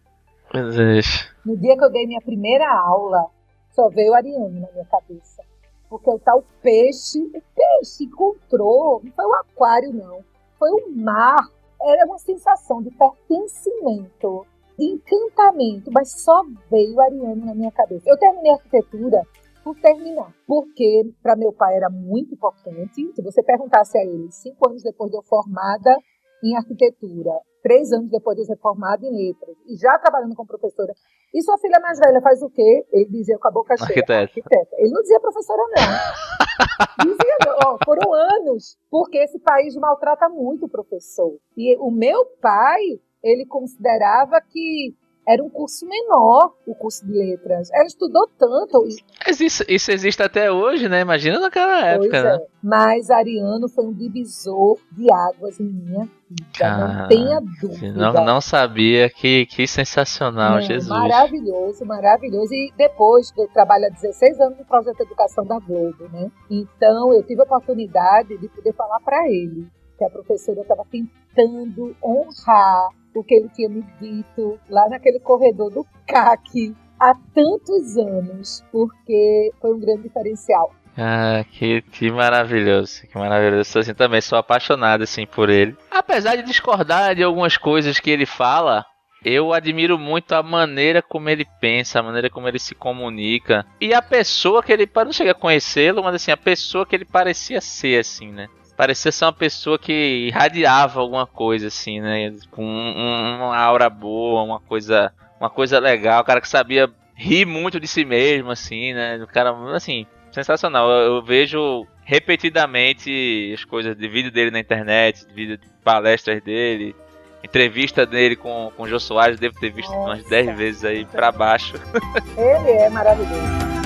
[1.45, 3.27] No dia que eu dei minha primeira aula,
[3.71, 5.43] só veio Ariane na minha cabeça.
[5.89, 10.23] Porque o tal peixe, o peixe encontrou, não foi o aquário, não.
[10.57, 11.47] Foi o mar.
[11.81, 14.45] Era uma sensação de pertencimento,
[14.77, 18.09] de encantamento, mas só veio Ariane na minha cabeça.
[18.09, 19.25] Eu terminei arquitetura
[19.63, 23.11] por terminar, porque para meu pai era muito importante.
[23.13, 25.95] Se você perguntasse a ele, cinco anos depois de eu formada
[26.43, 30.93] em arquitetura, três anos depois de ser formado em letras, e já trabalhando como professora.
[31.33, 32.85] E sua filha mais velha faz o quê?
[32.91, 33.87] Ele dizia com a boca cheia.
[33.87, 34.21] Arquiteta.
[34.21, 34.75] Arquiteta.
[34.77, 37.05] Ele não dizia professora, não.
[37.05, 41.37] dizia, ó, foram anos, porque esse país maltrata muito o professor.
[41.55, 44.95] E o meu pai, ele considerava que
[45.29, 47.69] era um curso menor, o curso de letras.
[47.71, 48.83] Ela estudou tanto.
[49.23, 51.01] Mas isso, isso existe até hoje, né?
[51.01, 52.35] Imagina naquela época, pois né?
[52.35, 52.47] É.
[52.63, 57.93] Mas Ariano foi um divisor de águas em minha vida, não tenha dúvida.
[57.93, 60.89] Não, não sabia, que, que sensacional, não, Jesus.
[60.89, 62.51] Maravilhoso, maravilhoso.
[62.51, 66.31] E depois, eu trabalho há 16 anos no projeto educação da Globo, né?
[66.49, 71.95] Então, eu tive a oportunidade de poder falar para ele que a professora estava tentando
[72.01, 78.63] honrar o que ele tinha me dito lá naquele corredor do CAC há tantos anos,
[78.71, 80.71] porque foi um grande diferencial.
[80.97, 83.79] Ah, que, que maravilhoso, que maravilhoso.
[83.79, 85.77] Assim, também sou apaixonado assim por ele.
[85.89, 88.85] Apesar de discordar de algumas coisas que ele fala,
[89.23, 93.93] eu admiro muito a maneira como ele pensa, a maneira como ele se comunica e
[93.93, 97.61] a pessoa que ele, não chegar a conhecê-lo, mas assim, a pessoa que ele parecia
[97.61, 98.47] ser assim, né?
[98.79, 99.91] Parecia ser uma pessoa que
[100.27, 102.33] irradiava alguma coisa assim, né?
[102.49, 107.45] Com um, uma aura boa, uma coisa, uma coisa legal, o cara que sabia rir
[107.45, 109.17] muito de si mesmo, assim, né?
[109.21, 110.89] O cara, assim, sensacional.
[110.89, 116.41] Eu, eu vejo repetidamente as coisas de vídeo dele na internet, de vídeo de palestras
[116.41, 116.95] dele.
[117.43, 120.21] Entrevista dele com, com o Jô Soares, devo ter visto Nossa.
[120.21, 121.75] umas 10 vezes aí pra baixo.
[122.37, 123.78] Ele é maravilhoso.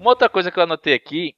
[0.00, 1.34] Uma outra coisa que eu anotei aqui,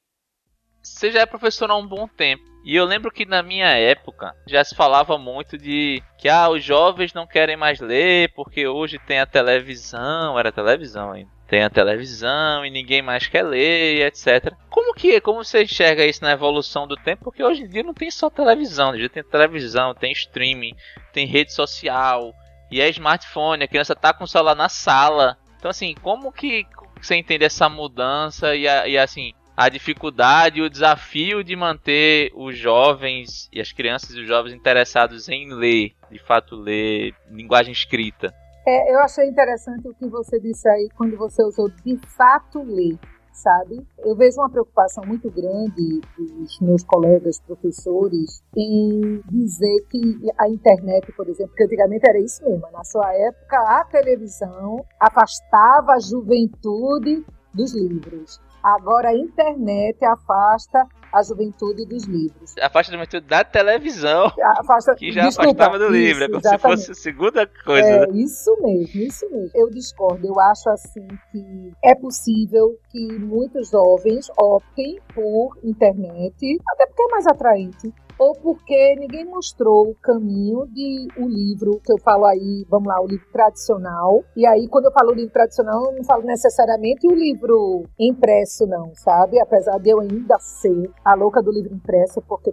[0.81, 2.41] você já é professor há um bom tempo.
[2.63, 6.63] E eu lembro que na minha época já se falava muito de que ah, os
[6.63, 11.29] jovens não querem mais ler porque hoje tem a televisão, era televisão ainda.
[11.45, 14.53] Tem a televisão e ninguém mais quer ler, etc.
[14.69, 17.25] Como que como você enxerga isso na evolução do tempo?
[17.25, 20.73] Porque hoje em dia não tem só televisão, já tem televisão, tem streaming,
[21.11, 22.33] tem rede social
[22.71, 25.37] e é smartphone, a criança tá com o celular na sala.
[25.59, 26.65] Então assim, como que
[27.05, 32.57] você entende essa mudança e, e assim, a dificuldade e o desafio de manter os
[32.57, 38.33] jovens e as crianças e os jovens interessados em ler, de fato ler linguagem escrita.
[38.65, 42.97] É, eu achei interessante o que você disse aí quando você usou de fato ler,
[43.33, 43.85] sabe?
[43.99, 51.11] Eu vejo uma preocupação muito grande dos meus colegas professores em dizer que a internet,
[51.13, 57.25] por exemplo, que antigamente era isso mesmo, na sua época a televisão afastava a juventude
[57.53, 58.39] dos livros.
[58.63, 62.55] Agora a internet afasta a juventude dos livros.
[62.59, 66.81] A juventude da televisão, afasta, que já desculpa, afastava do livro, isso, é como exatamente.
[66.81, 67.87] se fosse a segunda coisa.
[67.87, 68.17] É, né?
[68.17, 69.51] isso mesmo, isso mesmo.
[69.53, 76.87] Eu discordo, eu acho assim que é possível que muitos jovens optem por internet, até
[76.87, 81.91] porque é mais atraente ou porque ninguém mostrou o caminho de o um livro que
[81.91, 84.23] eu falo aí, vamos lá, o livro tradicional.
[84.35, 88.93] E aí, quando eu falo livro tradicional, eu não falo necessariamente o livro impresso, não,
[88.95, 89.39] sabe?
[89.39, 92.51] Apesar de eu ainda ser a louca do livro impresso, porque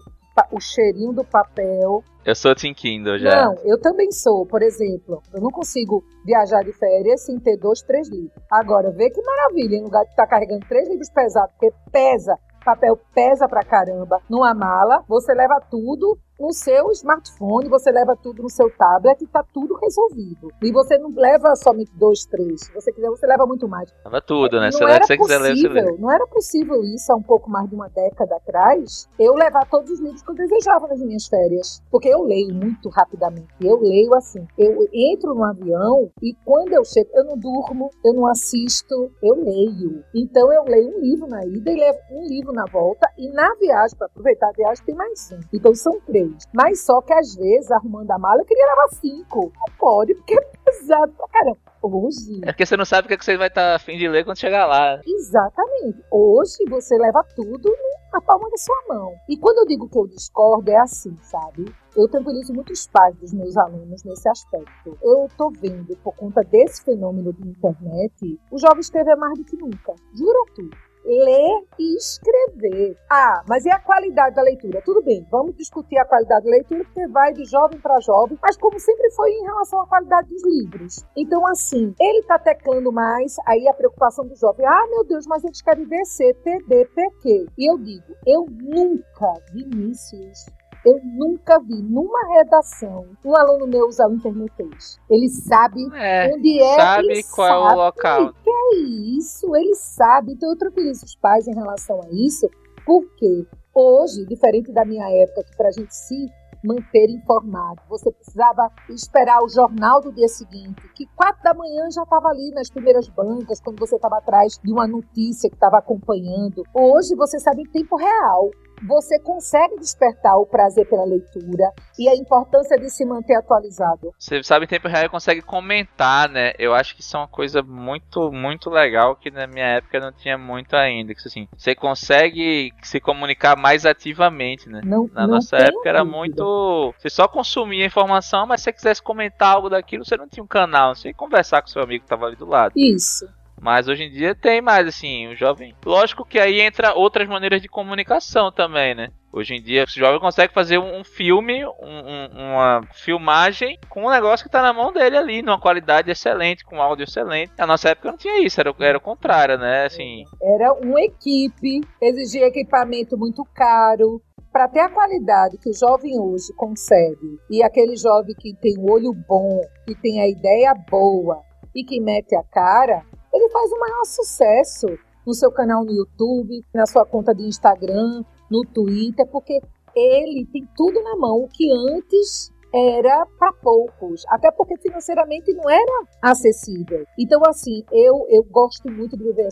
[0.51, 2.03] o cheirinho do papel.
[2.25, 3.45] Eu sou Tim Kindle já.
[3.45, 4.47] Não, eu também sou.
[4.47, 8.33] Por exemplo, eu não consigo viajar de férias sem ter dois, três livros.
[8.51, 12.99] Agora, vê que maravilha, em lugar de estar carregando três livros pesados, porque pesa papel
[13.15, 18.49] pesa pra caramba numa mala, você leva tudo no seu smartphone, você leva tudo no
[18.49, 20.49] seu tablet e tá tudo resolvido.
[20.63, 22.63] E você não leva somente dois, três.
[22.63, 23.93] Se você quiser, você leva muito mais.
[24.05, 24.67] Leva tudo, né?
[24.67, 26.01] Não se era você possível, quiser ler, você.
[26.01, 29.91] Não era possível isso há um pouco mais de uma década atrás, eu levar todos
[29.91, 31.83] os livros que eu desejava nas minhas férias.
[31.91, 33.49] Porque eu leio muito rapidamente.
[33.61, 34.47] Eu leio assim.
[34.57, 39.35] Eu entro no avião e quando eu chego, eu não durmo, eu não assisto, eu
[39.35, 40.03] leio.
[40.15, 43.09] Então eu leio um livro na ida e levo um livro na volta.
[43.19, 45.41] E na viagem, para aproveitar a viagem, tem mais um.
[45.53, 46.30] Então são três.
[46.53, 49.53] Mas só que às vezes, arrumando a mala, eu queria levar cinco.
[49.55, 51.59] Não pode, porque é pesado pra caramba.
[51.83, 52.41] Hoje.
[52.43, 54.07] É porque você não sabe o que, é que você vai estar tá afim de
[54.07, 55.01] ler quando chegar lá.
[55.07, 56.05] Exatamente.
[56.11, 57.75] Hoje você leva tudo
[58.13, 59.15] na palma da sua mão.
[59.29, 61.73] E quando eu digo que eu discordo, é assim, sabe?
[61.97, 64.99] Eu tranquilizo muitos pais dos meus alunos nesse aspecto.
[65.03, 69.57] Eu tô vendo, por conta desse fenômeno de internet, o jovem escrever mais do que
[69.57, 69.95] nunca.
[70.15, 70.69] Jura tu
[71.05, 72.97] ler e escrever.
[73.11, 74.83] Ah, mas e a qualidade da leitura?
[74.85, 78.57] Tudo bem, vamos discutir a qualidade da leitura, porque vai de jovem para jovem, mas
[78.57, 81.05] como sempre foi em relação à qualidade dos livros.
[81.17, 85.45] Então, assim, ele está teclando mais, aí a preocupação do jovem, ah, meu Deus, mas
[85.45, 87.47] eles querem descer TDPQ.
[87.59, 90.47] E eu digo, eu nunca, Vinícius,
[90.85, 94.99] eu nunca vi numa redação um aluno meu usar o Internetês.
[95.09, 96.77] Ele sabe é, onde é.
[96.77, 98.35] Sabe qual sabe é o local.
[98.43, 98.77] Que é
[99.19, 100.33] isso, ele sabe.
[100.33, 102.49] Então eu tranquilizo os pais em relação a isso,
[102.87, 106.27] porque hoje, diferente da minha época, que para a gente se
[106.63, 107.81] manter informado.
[107.89, 112.51] Você precisava esperar o jornal do dia seguinte, que quatro da manhã já estava ali
[112.53, 116.63] nas primeiras bancas, quando você estava atrás de uma notícia que estava acompanhando.
[116.75, 118.51] Hoje você sabe em tempo real
[118.83, 124.13] você consegue despertar o prazer pela leitura e a importância de se manter atualizado.
[124.19, 126.53] Você sabe em tempo real consegue comentar, né?
[126.59, 130.13] Eu acho que isso é uma coisa muito, muito legal que na minha época não
[130.13, 131.15] tinha muito ainda.
[131.15, 134.81] Que, assim, você consegue se comunicar mais ativamente, né?
[134.85, 136.95] Não, na não nossa época era muito.
[136.99, 140.47] Você só consumia informação, mas se você quisesse comentar algo daquilo, você não tinha um
[140.47, 142.73] canal, você ia conversar com seu amigo que estava ali do lado.
[142.77, 143.29] Isso.
[143.61, 145.75] Mas hoje em dia tem mais, assim, o jovem.
[145.85, 149.09] Lógico que aí entra outras maneiras de comunicação também, né?
[149.33, 154.11] Hoje em dia, o jovem consegue fazer um, filme, um, um, uma filmagem com um
[154.11, 157.53] negócio que tá na mão dele ali, numa qualidade excelente, com áudio excelente.
[157.57, 159.85] Na nossa época não tinha isso, era, era o contrário, né?
[159.85, 160.25] Assim...
[160.43, 164.21] Era uma equipe, exigia equipamento muito caro,
[164.53, 168.91] para ter a qualidade que o jovem hoje consegue, e aquele jovem que tem o
[168.91, 171.41] olho bom, que tem a ideia boa
[171.73, 174.87] e que mete a cara, ele faz o maior sucesso
[175.27, 179.61] no seu canal no YouTube, na sua conta de Instagram, no Twitter, porque
[179.95, 185.69] ele tem tudo na mão, o que antes era para poucos, até porque financeiramente não
[185.69, 187.05] era acessível.
[187.19, 189.49] Então, assim, eu, eu gosto muito de viver.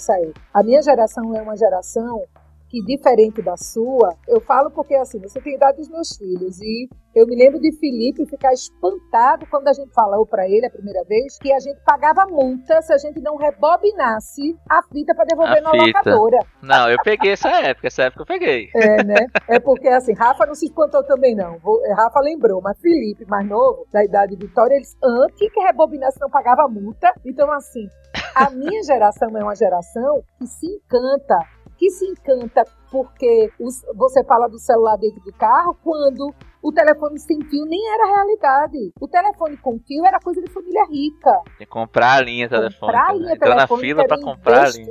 [0.55, 2.23] A minha geração é uma geração
[2.69, 6.89] que diferente da sua, eu falo porque assim, você tem idade dos meus filhos e
[7.15, 11.03] eu me lembro de Felipe ficar espantado quando a gente falou para ele a primeira
[11.05, 15.59] vez que a gente pagava multa se a gente não rebobinasse a fita para devolver
[15.59, 15.87] a na fita.
[15.87, 16.39] locadora.
[16.63, 18.69] Não, eu peguei essa época, essa época eu peguei.
[18.75, 19.27] É, né?
[19.49, 21.59] É porque assim, Rafa não se espantou também não.
[21.97, 26.31] Rafa lembrou, mas Felipe, mais novo, da idade de Vitória, eles antes que rebobinasse não
[26.31, 27.13] pagava multa.
[27.25, 27.89] Então assim,
[28.35, 31.39] a minha geração é uma geração que se encanta
[31.79, 37.18] que se encanta porque os, você fala do celular dentro do carro quando o telefone
[37.18, 38.92] sem fio nem era realidade.
[39.01, 41.33] O telefone com fio era coisa de família rica.
[41.57, 42.81] Tem que comprar a linha telefônica.
[42.81, 43.55] Comprar a linha né?
[43.55, 44.88] na fila para comprar a linha.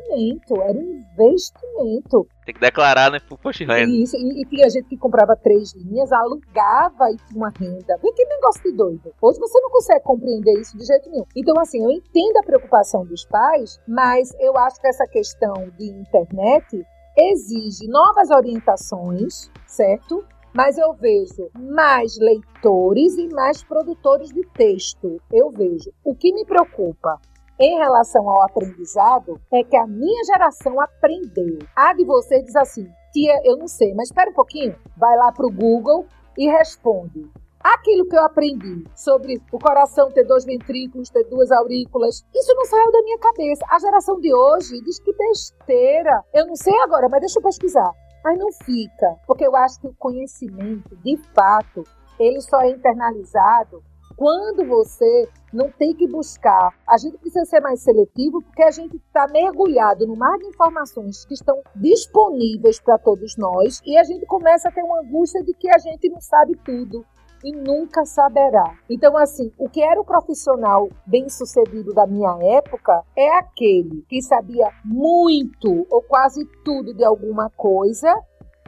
[0.63, 2.27] Era um investimento.
[2.45, 3.91] Tem que declarar de renda.
[3.91, 7.97] Isso, e, e, tinha gente que comprava três linhas, alugava e tinha uma renda.
[8.01, 9.13] Vê que negócio de doido.
[9.21, 11.25] Hoje você não consegue compreender isso de jeito nenhum.
[11.35, 15.89] Então, assim, eu entendo a preocupação dos pais, mas eu acho que essa questão de
[15.89, 16.85] internet
[17.17, 20.23] exige novas orientações, certo?
[20.53, 25.21] Mas eu vejo mais leitores e mais produtores de texto.
[25.31, 25.91] Eu vejo.
[26.03, 27.19] O que me preocupa
[27.59, 31.57] em relação ao aprendizado é que a minha geração aprendeu.
[31.75, 34.75] A de você diz assim, tia, eu não sei, mas espera um pouquinho.
[34.95, 36.05] Vai lá para o Google
[36.37, 37.29] e responde.
[37.73, 42.63] Aquilo que eu aprendi sobre o coração ter dois ventrículos, ter duas aurículas, isso não
[42.63, 43.65] saiu da minha cabeça.
[43.69, 46.23] A geração de hoje diz que besteira.
[46.33, 47.91] Eu não sei agora, mas deixa eu pesquisar.
[48.23, 51.83] Mas não fica, porque eu acho que o conhecimento, de fato,
[52.17, 53.83] ele só é internalizado
[54.15, 56.73] quando você não tem que buscar.
[56.87, 61.25] A gente precisa ser mais seletivo porque a gente está mergulhado no mar de informações
[61.25, 65.53] que estão disponíveis para todos nós e a gente começa a ter uma angústia de
[65.53, 67.05] que a gente não sabe tudo
[67.43, 68.75] e nunca saberá.
[68.89, 74.69] Então, assim, o que era o profissional bem-sucedido da minha época é aquele que sabia
[74.83, 78.13] muito ou quase tudo de alguma coisa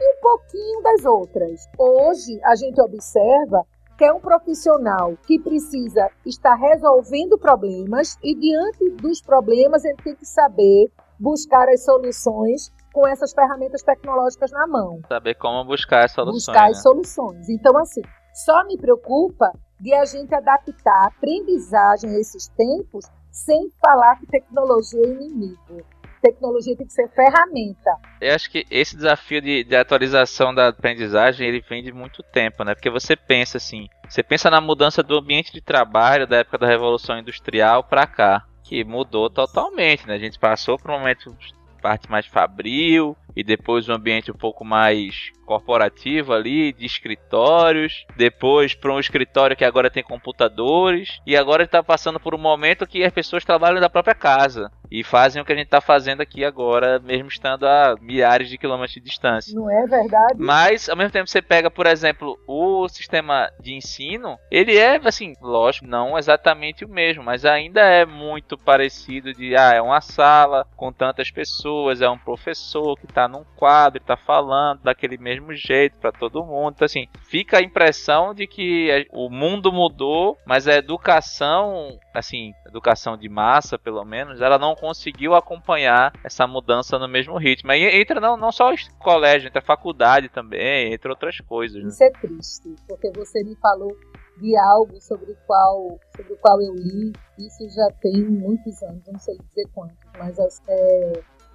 [0.00, 1.68] e um pouquinho das outras.
[1.78, 3.64] Hoje, a gente observa
[3.98, 10.14] que é um profissional que precisa estar resolvendo problemas e diante dos problemas ele tem
[10.14, 15.00] que saber buscar as soluções com essas ferramentas tecnológicas na mão.
[15.06, 16.46] Saber como buscar as soluções.
[16.46, 16.70] Buscar né?
[16.70, 17.48] as soluções.
[17.50, 18.00] Então, assim,
[18.44, 24.26] só me preocupa de a gente adaptar a aprendizagem a esses tempos sem falar que
[24.26, 25.84] tecnologia é inimigo.
[26.22, 27.96] Tecnologia tem que ser ferramenta.
[28.20, 32.62] Eu acho que esse desafio de, de atualização da aprendizagem ele vem de muito tempo,
[32.62, 32.74] né?
[32.74, 36.66] Porque você pensa assim, você pensa na mudança do ambiente de trabalho da época da
[36.66, 40.14] Revolução Industrial para cá, que mudou totalmente, né?
[40.14, 41.34] A gente passou por um momento
[41.80, 48.74] parte mais fabril e depois um ambiente um pouco mais corporativo ali, de escritórios, depois
[48.74, 53.02] para um escritório que agora tem computadores, e agora está passando por um momento que
[53.02, 56.44] as pessoas trabalham da própria casa e fazem o que a gente está fazendo aqui
[56.44, 59.54] agora, mesmo estando a milhares de quilômetros de distância.
[59.54, 60.34] Não é verdade?
[60.36, 65.34] Mas, ao mesmo tempo, você pega, por exemplo, o sistema de ensino, ele é, assim,
[65.40, 70.66] lógico, não exatamente o mesmo, mas ainda é muito parecido de, ah, é uma sala
[70.76, 71.69] com tantas pessoas,
[72.00, 76.74] é um professor que está num quadro, está falando daquele mesmo jeito para todo mundo.
[76.74, 83.16] Então, assim, fica a impressão de que o mundo mudou, mas a educação, assim, educação
[83.16, 87.70] de massa, pelo menos, ela não conseguiu acompanhar essa mudança no mesmo ritmo.
[87.70, 91.82] Aí entra não, não só o colégio, entra a faculdade também, entre outras coisas.
[91.82, 91.88] Né?
[91.88, 93.96] Isso é triste, porque você me falou
[94.40, 99.02] de algo sobre o qual, sobre o qual eu li, isso já tem muitos anos,
[99.06, 101.12] não sei dizer quantos, mas é,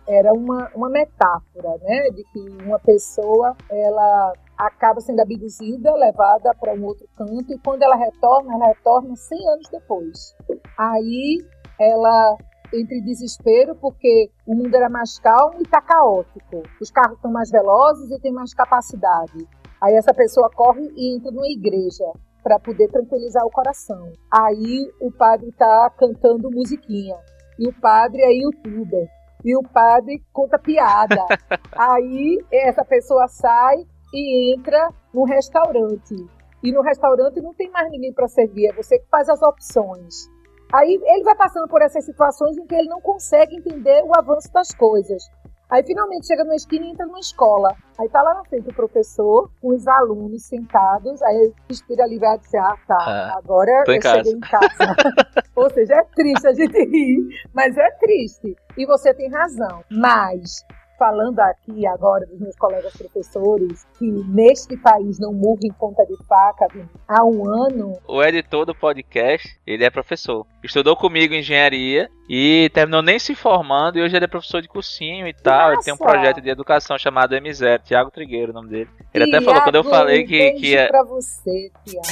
[0.08, 6.74] era uma, uma metáfora, né, de que uma pessoa ela acaba sendo abduzida, levada para
[6.74, 10.36] um outro canto e quando ela retorna, ela retorna 100 anos depois.
[10.78, 11.44] Aí
[11.80, 12.38] ela
[12.74, 16.64] entra em desespero porque o mundo era mais calmo e está caótico.
[16.82, 19.48] Os carros estão mais velozes e tem mais capacidade.
[19.82, 22.06] Aí essa pessoa corre e entra numa igreja
[22.42, 24.12] para poder tranquilizar o coração.
[24.32, 27.18] Aí o padre está cantando musiquinha
[27.60, 29.10] e o padre é youtuber
[29.46, 31.24] e o padre conta piada.
[31.78, 36.16] Aí essa pessoa sai e entra no restaurante.
[36.64, 40.28] E no restaurante não tem mais ninguém para servir, é você que faz as opções.
[40.74, 44.52] Aí ele vai passando por essas situações em que ele não consegue entender o avanço
[44.52, 45.24] das coisas.
[45.70, 47.76] Aí finalmente chega numa esquina e entra numa escola.
[48.00, 52.46] Aí tá lá na frente o professor, com os alunos sentados, aí respira aliviado e
[52.46, 54.18] diz, ah, tá, ah, agora eu casa.
[54.18, 54.96] cheguei em casa.
[55.56, 58.56] Ou seja, é triste a gente rir, mas é triste.
[58.78, 59.84] E você tem razão.
[59.90, 60.66] Mas
[60.98, 66.16] falando aqui agora dos meus colegas professores que neste país não morre em ponta de
[66.26, 66.68] faca
[67.08, 67.98] há um ano.
[68.08, 70.46] O editor do podcast, ele é professor.
[70.64, 75.28] Estudou comigo engenharia e terminou nem se formando e hoje ele é professor de cursinho
[75.28, 75.74] e tal.
[75.74, 78.90] Ele tem um projeto de educação chamado M0, Tiago Trigueiro, o nome dele.
[79.14, 80.88] Ele Tiago, até falou quando eu falei que, um que ia.
[80.88, 82.08] Pra você, Tiago.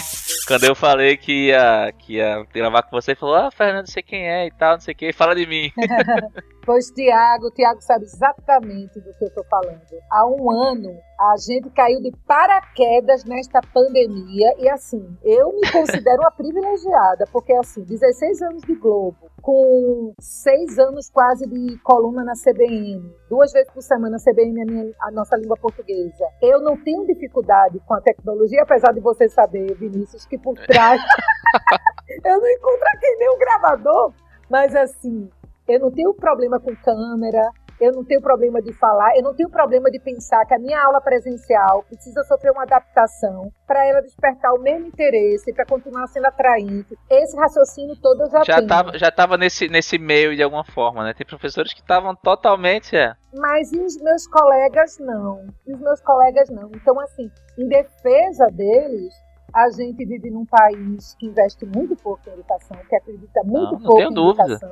[0.48, 4.04] Quando eu falei que ia, que ia gravar com você, ele falou: Ah, Fernando, sei
[4.04, 5.72] quem é e tal, não sei o que, fala de mim.
[6.66, 9.82] Pois Tiago, Tiago sabe exatamente do que eu estou falando.
[10.10, 16.22] Há um ano a gente caiu de paraquedas nesta pandemia e assim, eu me considero
[16.22, 22.34] uma privilegiada, porque assim, 16 anos de Globo, com 6 anos quase de coluna na
[22.34, 26.26] CBN, duas vezes por semana a CBN é a, minha, a nossa língua portuguesa.
[26.42, 31.02] Eu não tenho dificuldade com a tecnologia, apesar de você saber, Vinícius, que por trás
[32.26, 34.14] eu não encontro aqui nem o gravador,
[34.50, 35.30] mas assim,
[35.68, 37.42] eu não tenho problema com câmera,
[37.80, 40.82] eu não tenho problema de falar, eu não tenho problema de pensar que a minha
[40.82, 46.28] aula presencial precisa sofrer uma adaptação para ela despertar o mesmo interesse, para continuar sendo
[46.28, 46.98] atraente.
[47.10, 48.68] Esse raciocínio todo eu já, já tenho.
[48.68, 51.14] Tava, já tava nesse, nesse meio de alguma forma, né?
[51.14, 52.96] Tem professores que estavam totalmente.
[52.96, 53.16] É.
[53.36, 55.48] Mas e os meus colegas não.
[55.66, 56.70] E os meus colegas não.
[56.76, 59.14] Então, assim, em defesa deles,
[59.54, 63.72] a gente vive num país que investe muito pouco em educação, que acredita muito Não,
[63.74, 64.44] não pouco tenho em dúvida.
[64.44, 64.72] educação.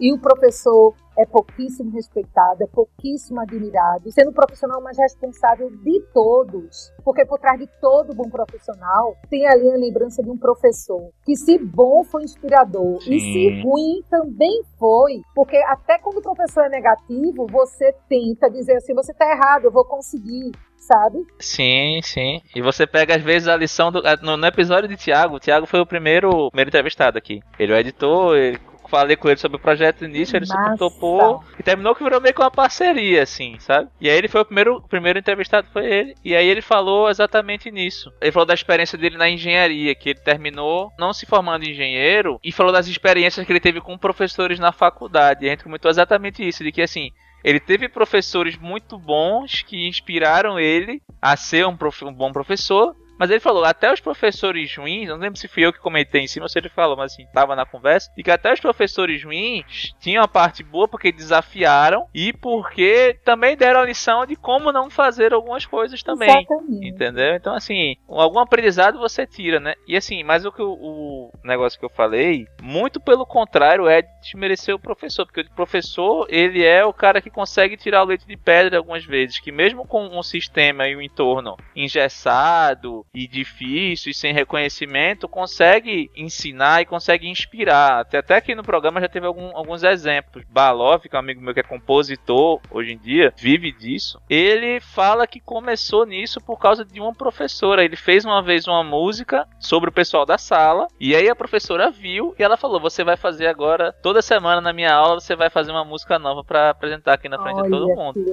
[0.00, 6.00] E o professor é pouquíssimo respeitado, é pouquíssimo admirado, sendo o profissional mais responsável de
[6.14, 6.92] todos.
[7.04, 11.34] Porque por trás de todo bom profissional tem ali a lembrança de um professor que,
[11.34, 12.98] se bom, foi inspirador.
[12.98, 13.62] E se Sim.
[13.62, 15.20] ruim, também foi.
[15.34, 19.72] Porque até quando o professor é negativo, você tenta dizer assim: você tá errado, eu
[19.72, 21.18] vou conseguir, sabe?
[21.40, 22.40] Sim, sim.
[22.54, 24.02] E você pega, às vezes, a lição do.
[24.22, 27.40] No, no episódio de Thiago, o Thiago foi o primeiro, primeiro entrevistado aqui.
[27.58, 28.58] Ele é o editor, ele
[28.88, 30.78] falei com ele sobre o projeto início, ele super Massa.
[30.78, 31.44] topou.
[31.58, 33.88] E terminou que virou meio que uma parceria, assim, sabe?
[34.00, 36.14] E aí ele foi o primeiro, o primeiro entrevistado, foi ele.
[36.24, 38.12] E aí ele falou exatamente nisso.
[38.20, 42.50] Ele falou da experiência dele na engenharia, que ele terminou não se formando engenheiro, e
[42.50, 45.44] falou das experiências que ele teve com professores na faculdade.
[45.44, 47.10] E a gente comentou exatamente isso, de que assim.
[47.44, 52.96] Ele teve professores muito bons que inspiraram ele a ser um, prof- um bom professor.
[53.18, 56.26] Mas ele falou, até os professores ruins, não lembro se fui eu que comentei em
[56.26, 59.24] cima ou se ele falou, mas assim, tava na conversa, e que até os professores
[59.24, 64.70] ruins tinham a parte boa porque desafiaram e porque também deram a lição de como
[64.70, 66.30] não fazer algumas coisas também.
[66.30, 66.88] Exatamente.
[66.88, 67.34] Entendeu?
[67.34, 69.74] Então, assim, algum aprendizado você tira, né?
[69.86, 74.02] E assim, mas o que o, o negócio que eu falei, muito pelo contrário, é
[74.22, 78.26] desmerecer o professor, porque o professor, ele é o cara que consegue tirar o leite
[78.26, 84.10] de pedra algumas vezes, que mesmo com um sistema e um entorno engessado e difícil
[84.10, 88.00] e sem reconhecimento, consegue ensinar e consegue inspirar.
[88.00, 90.44] Até, até aqui no programa já teve algum- alguns exemplos.
[90.48, 94.20] Balov, que é um amigo meu que é compositor hoje em dia, vive disso.
[94.28, 97.84] Ele fala que começou nisso por causa de uma professora.
[97.84, 101.90] Ele fez uma vez uma música sobre o pessoal da sala, e aí a professora
[101.90, 105.50] viu e ela falou: Você vai fazer agora, toda semana na minha aula, você vai
[105.50, 108.24] fazer uma música nova pra apresentar aqui na frente de todo Olha mundo.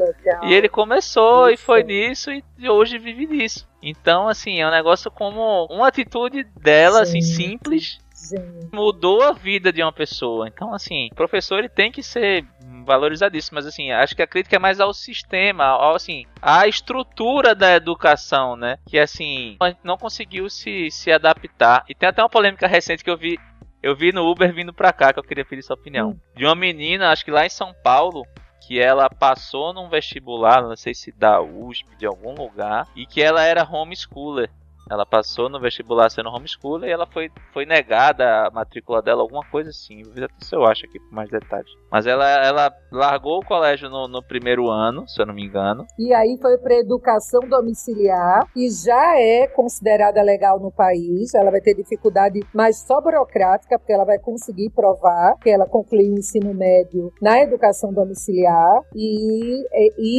[0.43, 1.63] E ele começou e Isso.
[1.63, 3.67] foi nisso e e hoje vive disso.
[3.87, 7.35] Então, assim, é um negócio como uma atitude dela, assim, Sim.
[7.35, 10.47] simples, Gente, mudou a vida de uma pessoa.
[10.47, 12.43] Então, assim, o professor ele tem que ser
[12.83, 17.53] valorizadíssimo, mas assim, acho que a crítica é mais ao sistema, ao assim, à estrutura
[17.53, 18.77] da educação, né?
[18.87, 21.85] Que assim, a gente não conseguiu se, se adaptar.
[21.87, 23.37] E tem até uma polêmica recente que eu vi
[23.83, 26.09] eu vi no Uber vindo pra cá, que eu queria pedir sua opinião.
[26.09, 26.19] Hum.
[26.35, 28.25] De uma menina, acho que lá em São Paulo,
[28.61, 33.21] que ela passou num vestibular, não sei se da USP, de algum lugar, e que
[33.21, 34.49] ela era homeschooler.
[34.89, 39.43] Ela passou no vestibular sendo homeschooler e ela foi, foi negada a matrícula dela, alguma
[39.49, 40.03] coisa assim.
[40.03, 41.71] Vou ver se eu acho aqui com mais detalhes.
[41.91, 45.85] Mas ela, ela largou o colégio no, no primeiro ano, se eu não me engano.
[45.97, 51.33] E aí foi para educação domiciliar, e já é considerada legal no país.
[51.33, 56.13] Ela vai ter dificuldade, mas só burocrática, porque ela vai conseguir provar que ela concluiu
[56.13, 58.81] o ensino médio na educação domiciliar.
[58.93, 59.63] E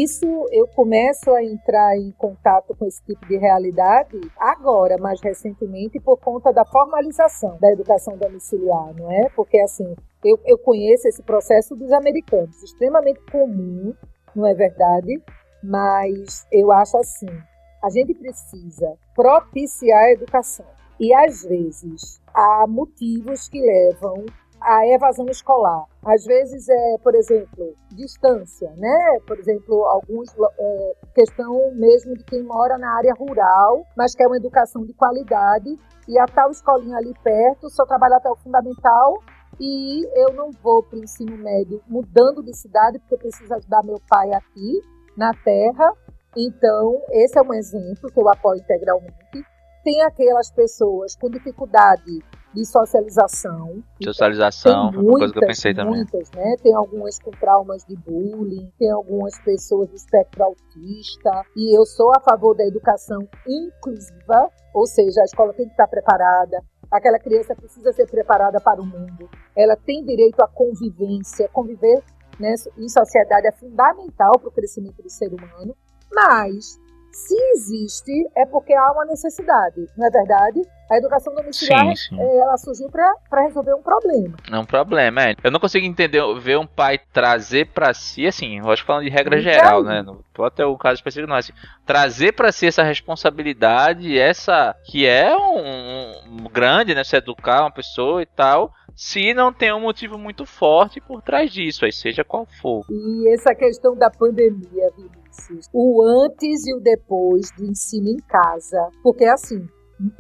[0.03, 4.19] isso eu começo a entrar em contato com esse tipo de realidade
[4.59, 9.29] agora, mais recentemente, por conta da formalização da educação domiciliar, não é?
[9.35, 9.95] Porque assim,
[10.25, 13.95] eu, eu conheço esse processo dos americanos, extremamente comum,
[14.35, 15.23] não é verdade?
[15.63, 17.29] Mas eu acho assim,
[17.83, 20.67] a gente precisa propiciar a educação.
[20.99, 24.25] E às vezes há motivos que levam
[24.67, 25.85] à evasão escolar.
[26.05, 29.21] Às vezes é, por exemplo, distância, né?
[29.25, 34.37] Por exemplo, alguns é, questão mesmo de quem mora na área rural, mas quer uma
[34.37, 39.15] educação de qualidade e a tal escolinha ali perto só trabalha até o fundamental
[39.61, 43.85] e eu não vou para o ensino médio mudando de cidade porque eu preciso ajudar
[43.85, 44.81] meu pai aqui
[45.17, 45.93] na Terra.
[46.37, 49.15] Então, esse é um exemplo que eu apoio integralmente.
[49.85, 52.21] Tem aquelas pessoas com dificuldade
[52.57, 53.85] de socialização.
[54.03, 55.97] Socialização, tem muitas, uma coisa que eu pensei também.
[55.97, 56.57] Muitas, né?
[56.63, 61.45] Tem algumas com traumas de bullying, tem algumas pessoas do espectro autista.
[61.55, 65.87] E eu sou a favor da educação inclusiva, ou seja, a escola tem que estar
[65.87, 66.65] preparada.
[66.91, 69.29] Aquela criança precisa ser preparada para o mundo.
[69.55, 71.51] Ela tem direito à convivência.
[71.53, 72.03] Conviver
[72.41, 75.77] né, em sociedade é fundamental para o crescimento do ser humano.
[76.11, 76.79] Mas
[77.17, 80.61] se existe, é porque há uma necessidade, não é verdade?
[80.89, 82.21] A educação domiciliar, Sim, sim.
[82.21, 84.37] eh, ela surgiu para resolver um problema.
[84.53, 85.35] É um problema, é.
[85.43, 89.03] Eu não consigo entender, ver um pai trazer pra si, assim, eu acho que falando
[89.05, 89.51] de regra Então.
[89.53, 90.03] geral, né?
[90.03, 91.37] Não pode ter o caso específico, não.
[91.37, 91.53] Assim,
[91.85, 97.03] trazer pra si essa responsabilidade, essa que é um, um grande, né?
[97.03, 101.51] Se educar uma pessoa e tal, se não tem um motivo muito forte por trás
[101.53, 102.85] disso, aí seja qual for.
[102.91, 105.26] E essa questão da pandemia, Vinícius,
[105.73, 109.67] o antes e o depois do ensino em casa, porque assim,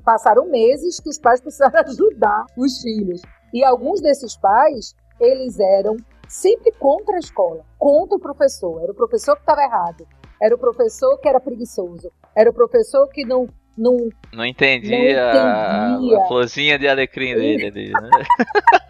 [0.04, 3.20] passaram meses que os pais precisaram ajudar os filhos.
[3.54, 5.96] E alguns desses pais, eles eram
[6.28, 8.82] sempre contra a escola, contra o professor.
[8.82, 10.06] Era o professor que estava errado,
[10.42, 13.48] era o professor que era preguiçoso, era o professor que não
[13.78, 13.94] não
[14.32, 16.18] Não entendi, Não a- entendia.
[16.18, 18.08] A, florzinha de alecrim dele né?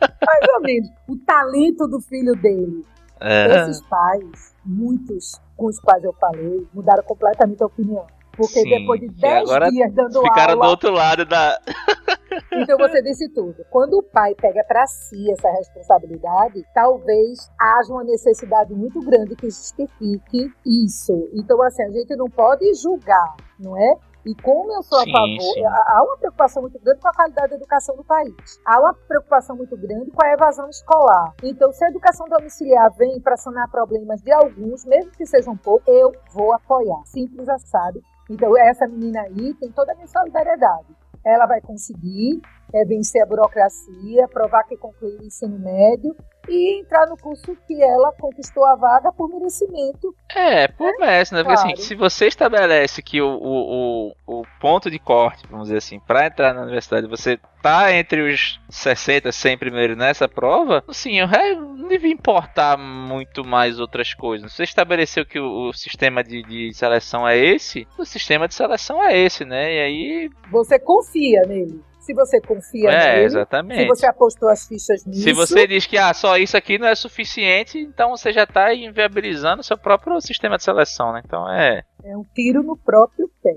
[0.01, 2.85] mais ou menos o talento do filho dele.
[3.21, 3.63] É.
[3.63, 8.07] Esses pais, muitos com os quais eu falei, mudaram completamente a opinião.
[8.37, 11.59] Porque Sim, depois de e 10 agora dias dando Ficaram do aula, outro lado da.
[12.53, 13.65] então você disse tudo.
[13.71, 19.47] Quando o pai pega para si essa responsabilidade, talvez haja uma necessidade muito grande que
[19.47, 21.31] justifique isso.
[21.33, 23.97] Então, assim, a gente não pode julgar, não é?
[24.27, 25.65] E como eu sou Sim, a favor, sim.
[25.65, 28.35] há uma preocupação muito grande com a qualidade da educação do país.
[28.67, 31.33] Há uma preocupação muito grande com a evasão escolar.
[31.45, 35.87] Então, se a educação domiciliar vem para sanar problemas de alguns, mesmo que sejam poucos,
[35.87, 37.01] eu vou apoiar.
[37.05, 38.01] Simples assim?
[38.29, 40.89] Então, essa menina aí tem toda a minha solidariedade.
[41.25, 42.41] Ela vai conseguir
[42.73, 46.15] é, vencer a burocracia, provar que concluiu o ensino médio
[46.49, 50.15] e entrar no curso que ela conquistou a vaga por merecimento.
[50.35, 51.43] É, promessa, né?
[51.43, 51.83] Porque assim, Claro.
[51.83, 56.55] se você estabelece que o, o, o, ponto de corte, vamos dizer assim, pra entrar
[56.55, 61.89] na universidade, você tá entre os 60, 100 primeiros nessa prova, assim, o resto não
[61.89, 64.53] devia importar muito mais outras coisas.
[64.53, 69.03] Você estabeleceu que o, o sistema de, de seleção é esse, o sistema de seleção
[69.03, 69.75] é esse, né?
[69.75, 70.31] E aí.
[70.51, 71.83] Você confia nele.
[72.07, 73.81] Se você confia É, nele, exatamente.
[73.81, 76.87] se você apostou as fichas nisso, Se você diz que ah, só isso aqui não
[76.87, 81.21] é suficiente, então você já está inviabilizando o seu próprio sistema de seleção, né?
[81.25, 81.83] Então é.
[82.05, 83.57] é um tiro no próprio pé.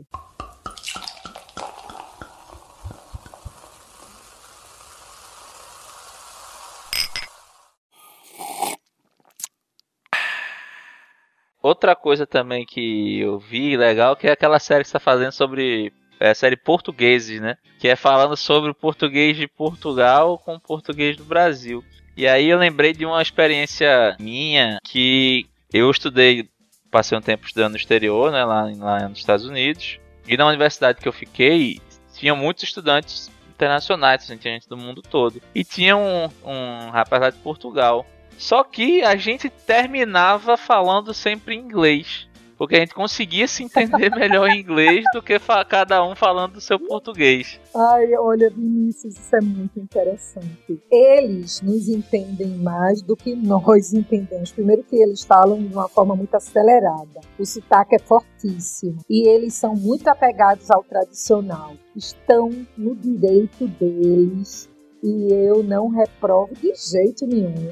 [11.61, 15.93] Outra coisa também que eu vi legal que é aquela série que está fazendo sobre
[16.19, 17.57] é série portugueses, né?
[17.79, 21.83] Que é falando sobre o português de Portugal com o português do Brasil.
[22.17, 26.49] E aí eu lembrei de uma experiência minha que eu estudei,
[26.91, 28.43] passei um tempo estudando no exterior, né?
[28.43, 29.99] Lá, lá nos Estados Unidos.
[30.27, 31.79] E na universidade que eu fiquei,
[32.13, 35.41] tinham muitos estudantes internacionais, assim, tinha gente do mundo todo.
[35.55, 38.05] E tinha um, um rapaz lá de Portugal.
[38.37, 42.28] Só que a gente terminava falando sempre inglês.
[42.59, 45.39] Porque a gente conseguia se entender melhor em inglês do que
[45.69, 47.57] cada um falando do seu português.
[47.73, 50.83] Ai, olha, Vinícius, isso é muito interessante.
[50.91, 54.51] Eles nos entendem mais do que nós entendemos.
[54.51, 57.21] Primeiro que eles falam de uma forma muito acelerada.
[57.39, 58.97] O sotaque é fortíssimo.
[59.09, 61.71] E eles são muito apegados ao tradicional.
[61.95, 64.69] Estão no direito deles.
[65.01, 67.71] E eu não reprovo de jeito nenhum.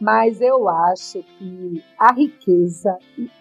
[0.00, 2.98] Mas eu acho que a riqueza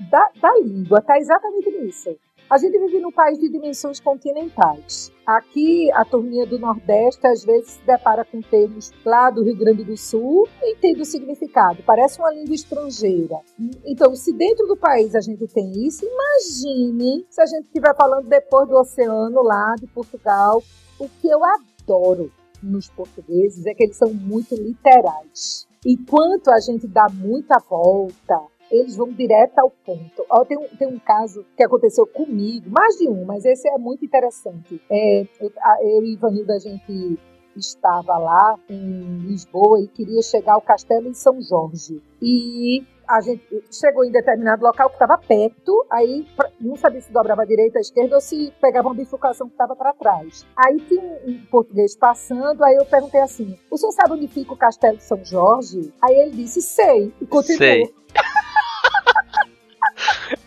[0.09, 2.15] da, da língua está exatamente nisso.
[2.47, 5.11] A gente vive num país de dimensões continentais.
[5.25, 9.83] Aqui, a turminha do Nordeste às vezes se depara com termos lá do Rio Grande
[9.83, 11.81] do Sul e entende o significado.
[11.83, 13.39] Parece uma língua estrangeira.
[13.83, 18.27] Então, se dentro do país a gente tem isso, imagine se a gente estiver falando
[18.27, 20.61] depois do oceano lá de Portugal.
[20.99, 22.31] O que eu adoro
[22.61, 25.67] nos portugueses é que eles são muito literais.
[25.86, 30.25] Enquanto a gente dá muita volta, eles vão direto ao ponto.
[30.29, 33.77] Ó, tem, um, tem um caso que aconteceu comigo, mais de um, mas esse é
[33.77, 34.81] muito interessante.
[34.89, 37.19] É, eu, eu e Ivanilda, a gente
[37.55, 42.01] estava lá em Lisboa e queria chegar ao castelo em São Jorge.
[42.21, 46.27] E a gente chegou em determinado local que estava perto, aí
[46.59, 49.75] não sabia se dobrava à direita, à esquerda ou se pegava uma bifurcação que estava
[49.75, 50.45] para trás.
[50.55, 54.57] Aí tinha um, português passando, aí eu perguntei assim: o senhor sabe onde fica o
[54.57, 55.93] castelo de São Jorge?
[56.01, 57.57] Aí ele disse: sei, e continuou.
[57.57, 57.93] Sei.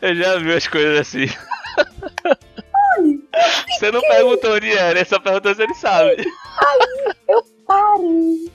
[0.03, 1.27] Eu já vi as coisas assim.
[3.69, 6.17] Você não perguntou onde era, só perguntou se ele sabe.
[6.21, 8.51] Aí eu parei,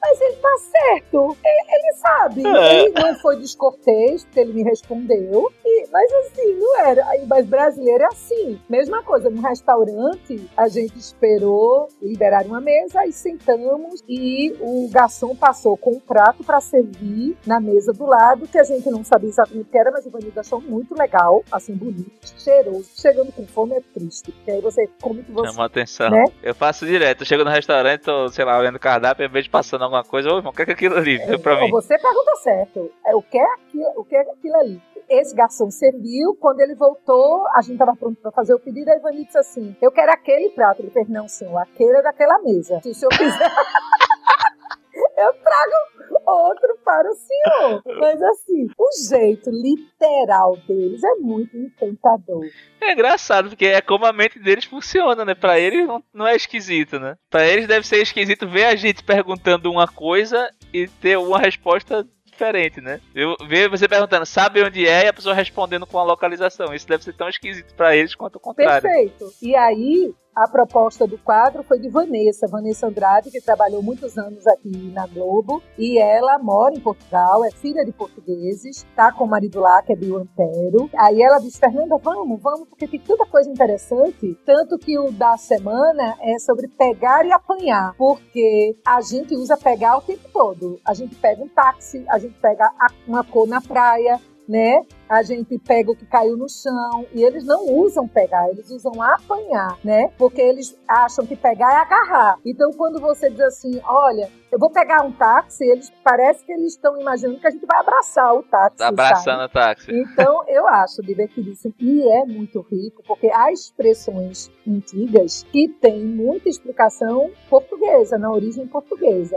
[0.00, 1.36] mas ele tá certo.
[1.44, 2.46] Ele, ele sabe.
[2.46, 2.84] É.
[2.84, 5.52] Ele não foi descortês, porque ele me respondeu.
[5.64, 7.06] E, mas assim, não era.
[7.26, 8.60] Mas brasileiro é assim.
[8.68, 14.02] Mesma coisa, no restaurante, a gente esperou liberar uma mesa e sentamos.
[14.08, 18.64] E o garçom passou com um prato para servir na mesa do lado, que a
[18.64, 22.10] gente não sabia exatamente o que era, mas o Vanildo achou muito legal, assim, bonito,
[22.38, 22.88] cheiroso.
[22.96, 25.48] Chegando com fome é triste, porque aí você come que você.
[25.48, 26.10] Chamou atenção.
[26.10, 26.24] Né?
[26.42, 27.22] Eu faço direto.
[27.22, 30.04] Eu chego no restaurante, tô, sei lá, olhando o cardápio, em vez de passando alguma
[30.04, 31.18] coisa, ô irmão, o que é aquilo ali?
[31.18, 31.70] Vê pra mim.
[31.70, 32.90] Você pergunta certo.
[33.04, 34.82] É, o, que é aquilo, o que é aquilo ali?
[35.08, 38.96] Esse garçom serviu, quando ele voltou, a gente estava pronto para fazer o pedido, a
[38.96, 40.82] Ivani disse assim: Eu quero aquele prato.
[40.82, 42.80] Ele fez: Não, senhor, aquele é daquela mesa.
[42.80, 43.50] Se o senhor quiser,
[45.18, 45.89] eu trago
[46.30, 47.82] outro para o senhor.
[47.98, 52.44] Mas assim, o jeito literal deles é muito encantador.
[52.80, 55.34] É engraçado, porque é como a mente deles funciona, né?
[55.34, 57.16] Pra eles não, não é esquisito, né?
[57.28, 62.06] Pra eles deve ser esquisito ver a gente perguntando uma coisa e ter uma resposta
[62.24, 63.00] diferente, né?
[63.14, 66.74] Eu ver você perguntando, sabe onde é, e a pessoa respondendo com a localização.
[66.74, 68.82] Isso deve ser tão esquisito pra eles quanto o contrário.
[68.82, 69.30] Perfeito.
[69.42, 74.46] E aí, a proposta do quadro foi de Vanessa, Vanessa Andrade, que trabalhou muitos anos
[74.46, 79.28] aqui na Globo, e ela mora em Portugal, é filha de portugueses, tá com o
[79.28, 80.88] marido lá, que é Bill Antero.
[80.96, 85.36] Aí ela disse, Fernanda, vamos, vamos, porque tem tanta coisa interessante, tanto que o da
[85.36, 90.80] semana é sobre pegar e apanhar, porque a gente usa pegar o tempo todo.
[90.86, 92.70] A gente pega um táxi, a gente pega
[93.06, 94.18] uma cor na praia,
[94.50, 94.82] né?
[95.08, 99.00] A gente pega o que caiu no chão e eles não usam pegar, eles usam
[99.00, 100.10] apanhar, né?
[100.18, 102.36] Porque eles acham que pegar é agarrar.
[102.44, 106.72] Então, quando você diz assim, olha, eu vou pegar um táxi, eles parece que eles
[106.72, 108.78] estão imaginando que a gente vai abraçar o táxi.
[108.78, 109.92] Tá abraçando o táxi.
[109.92, 116.48] Então, eu acho divertidíssimo e é muito rico, porque há expressões antigas que têm muita
[116.48, 119.36] explicação portuguesa, na origem portuguesa.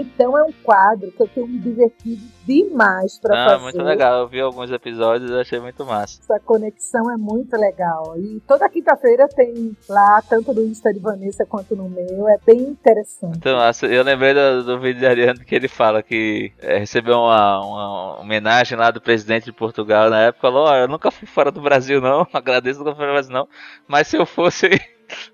[0.00, 3.62] Então, é um quadro que eu tenho me divertido demais para Ah, fazer.
[3.62, 4.20] muito legal.
[4.20, 6.20] Eu vi alguns episódios e achei muito massa.
[6.20, 8.14] Essa conexão é muito legal.
[8.18, 12.28] E toda quinta-feira tem lá, tanto no Insta de Vanessa quanto no meu.
[12.28, 13.38] É bem interessante.
[13.44, 13.86] Massa.
[13.86, 18.20] Eu lembrei do, do vídeo de Ariano que ele fala que é, recebeu uma, uma
[18.20, 20.40] homenagem lá do presidente de Portugal na época.
[20.42, 22.26] Falou: Ó, eu nunca fui fora do Brasil, não.
[22.32, 23.48] Agradeço, nunca fui fora do Brasil, não.
[23.86, 24.68] Mas se eu fosse.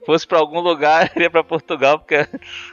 [0.05, 2.27] Fosse pra algum lugar, iria pra Portugal, porque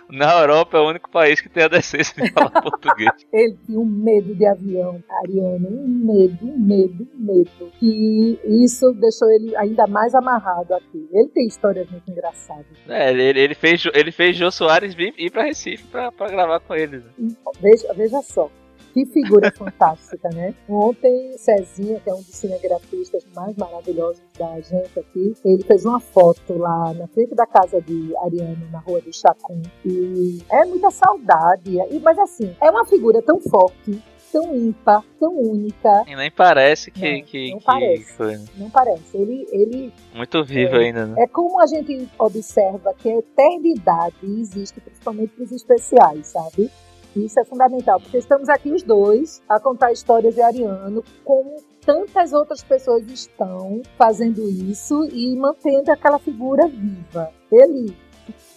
[0.09, 3.09] na Europa é o único país que tem a decência de falar português.
[3.31, 7.71] Ele tinha um medo de avião, Ariano, um medo, um medo, um medo.
[7.81, 11.07] E isso deixou ele ainda mais amarrado aqui.
[11.11, 12.65] Ele tem histórias muito engraçadas.
[12.87, 16.59] É, ele, ele fez, ele fez Jô Soares vir, ir pra Recife pra, pra gravar
[16.59, 17.03] com eles.
[17.03, 17.11] né?
[17.61, 18.49] Veja, veja só.
[18.95, 20.55] Que figura fantástica, né?
[20.69, 25.99] Ontem, Cezinha, que é um dos cinegrafistas mais maravilhosos da gente aqui, ele fez uma
[25.99, 29.61] foto lá na frente da casa de Ariano, na rua do Chacum.
[29.83, 31.77] E é muita saudade.
[31.91, 36.05] E, mas assim, é uma figura tão forte, tão ímpar, tão única.
[36.07, 38.13] E nem parece que, Não, que, não que parece.
[38.13, 39.17] foi Não parece.
[39.17, 41.21] Ele, ele muito vivo ainda, né?
[41.21, 46.71] é como a gente observa que a eternidade existe, principalmente para os especiais, sabe?
[47.15, 51.55] Isso é fundamental, porque estamos aqui os dois a contar histórias de Ariano, como
[51.85, 57.31] tantas outras pessoas estão fazendo isso e mantendo aquela figura viva.
[57.51, 57.95] Ele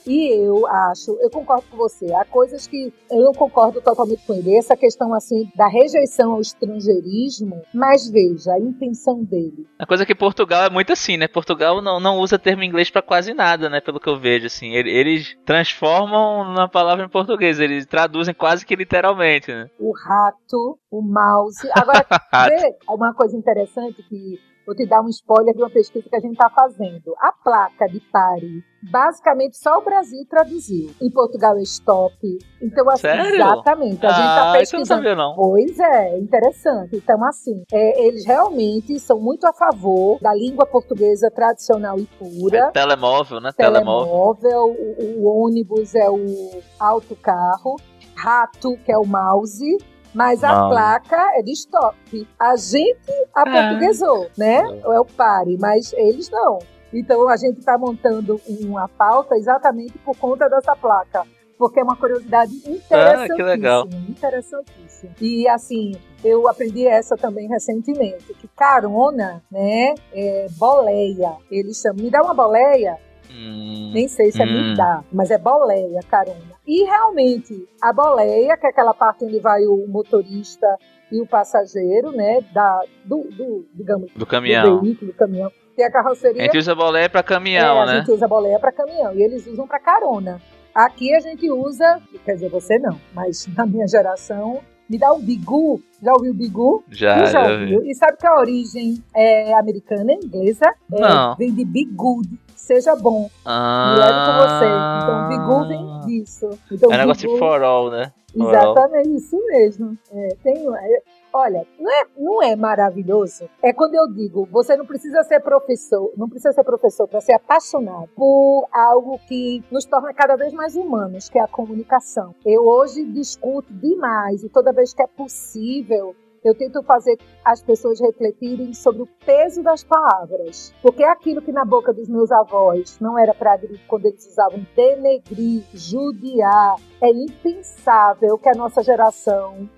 [0.06, 4.56] e eu acho, eu concordo com você, há coisas que eu concordo totalmente com ele.
[4.56, 9.66] Essa questão assim da rejeição ao estrangeirismo, mas veja a intenção dele.
[9.78, 11.28] A coisa é que Portugal é muito assim, né?
[11.28, 13.80] Portugal não, não usa termo inglês pra quase nada, né?
[13.80, 14.72] Pelo que eu vejo, assim.
[14.74, 19.68] Ele- Eles transformam na palavra em português, eles traduzem quase que literalmente, né?
[19.78, 21.68] o rato, o mouse.
[21.74, 22.04] Agora,
[22.48, 24.38] vê uma coisa interessante que
[24.68, 27.14] vou te dar um spoiler de uma pesquisa que a gente está fazendo.
[27.18, 30.90] A placa de pare, basicamente só o Brasil traduziu.
[31.00, 32.14] Em Portugal é stop.
[32.60, 33.34] Então, assim, Sério?
[33.34, 34.04] exatamente.
[34.04, 35.02] A gente está ah, isso eu não pesquisando.
[35.02, 35.34] sabia, não.
[35.34, 36.96] Pois é, interessante.
[36.96, 42.58] Então, assim, é, eles realmente são muito a favor da língua portuguesa tradicional e pura.
[42.58, 43.50] É telemóvel, né?
[43.56, 44.36] Telemóvel.
[44.36, 47.76] Telemóvel, o, o ônibus é o autocarro,
[48.14, 49.78] rato, que é o mouse,
[50.18, 51.96] mas a placa é de stop.
[52.36, 52.98] A gente
[53.32, 54.64] aportuguesou, né?
[54.84, 56.58] É o pare, mas eles não.
[56.92, 61.22] Então a gente está montando uma pauta exatamente por conta dessa placa.
[61.56, 63.24] Porque é uma curiosidade interessantíssima.
[63.24, 63.88] Ah, que legal.
[64.08, 65.12] Interessantíssima.
[65.20, 65.92] E assim,
[66.24, 71.36] eu aprendi essa também recentemente, que carona, né, é boleia.
[71.48, 72.98] Eles chamam, me dá uma boleia,
[73.30, 74.74] Hum, Nem sei se é hum.
[74.74, 76.56] dá, mas é boleia, carona.
[76.66, 80.66] E realmente, a boleia, que é aquela parte onde vai o motorista
[81.10, 84.80] e o passageiro, né, da, do, do digamos, Do do caminhão.
[84.80, 85.50] veículo, do caminhão.
[85.74, 87.98] Tem a A carroceria, gente usa boleia pra é, caminhão, a né?
[87.98, 90.40] gente usa boleia para caminhão e eles usam para carona.
[90.74, 95.20] Aqui a gente usa, quer dizer, você não, mas na minha geração, me dá um
[95.20, 95.80] bigu.
[96.02, 96.84] Já ouviu bigu?
[96.90, 97.74] Já, já vi.
[97.74, 97.90] ouviu?
[97.90, 100.66] E sabe que a origem é americana, inglesa?
[100.92, 101.34] É, Não.
[101.36, 103.28] Vem de be good, seja bom.
[103.44, 105.02] Ah, Me leve com você.
[105.02, 106.50] Então, bigu vem disso.
[106.70, 108.12] Então, É um negócio de bigu- for all, né?
[108.34, 109.98] Exatamente, isso mesmo.
[110.12, 111.02] É, tem, é,
[111.32, 113.48] olha, não é, não é maravilhoso?
[113.62, 117.34] É quando eu digo, você não precisa ser professor, não precisa ser professor para ser
[117.34, 122.34] apaixonado por algo que nos torna cada vez mais humanos, que é a comunicação.
[122.44, 126.14] Eu hoje discuto demais e toda vez que é possível,
[126.44, 130.74] eu tento fazer as pessoas refletirem sobre o peso das palavras.
[130.82, 134.26] Porque é aquilo que na boca dos meus avós não era para agredir, quando eles
[134.26, 136.76] usavam denegrir, judiar.
[137.00, 139.68] É impensável que a nossa geração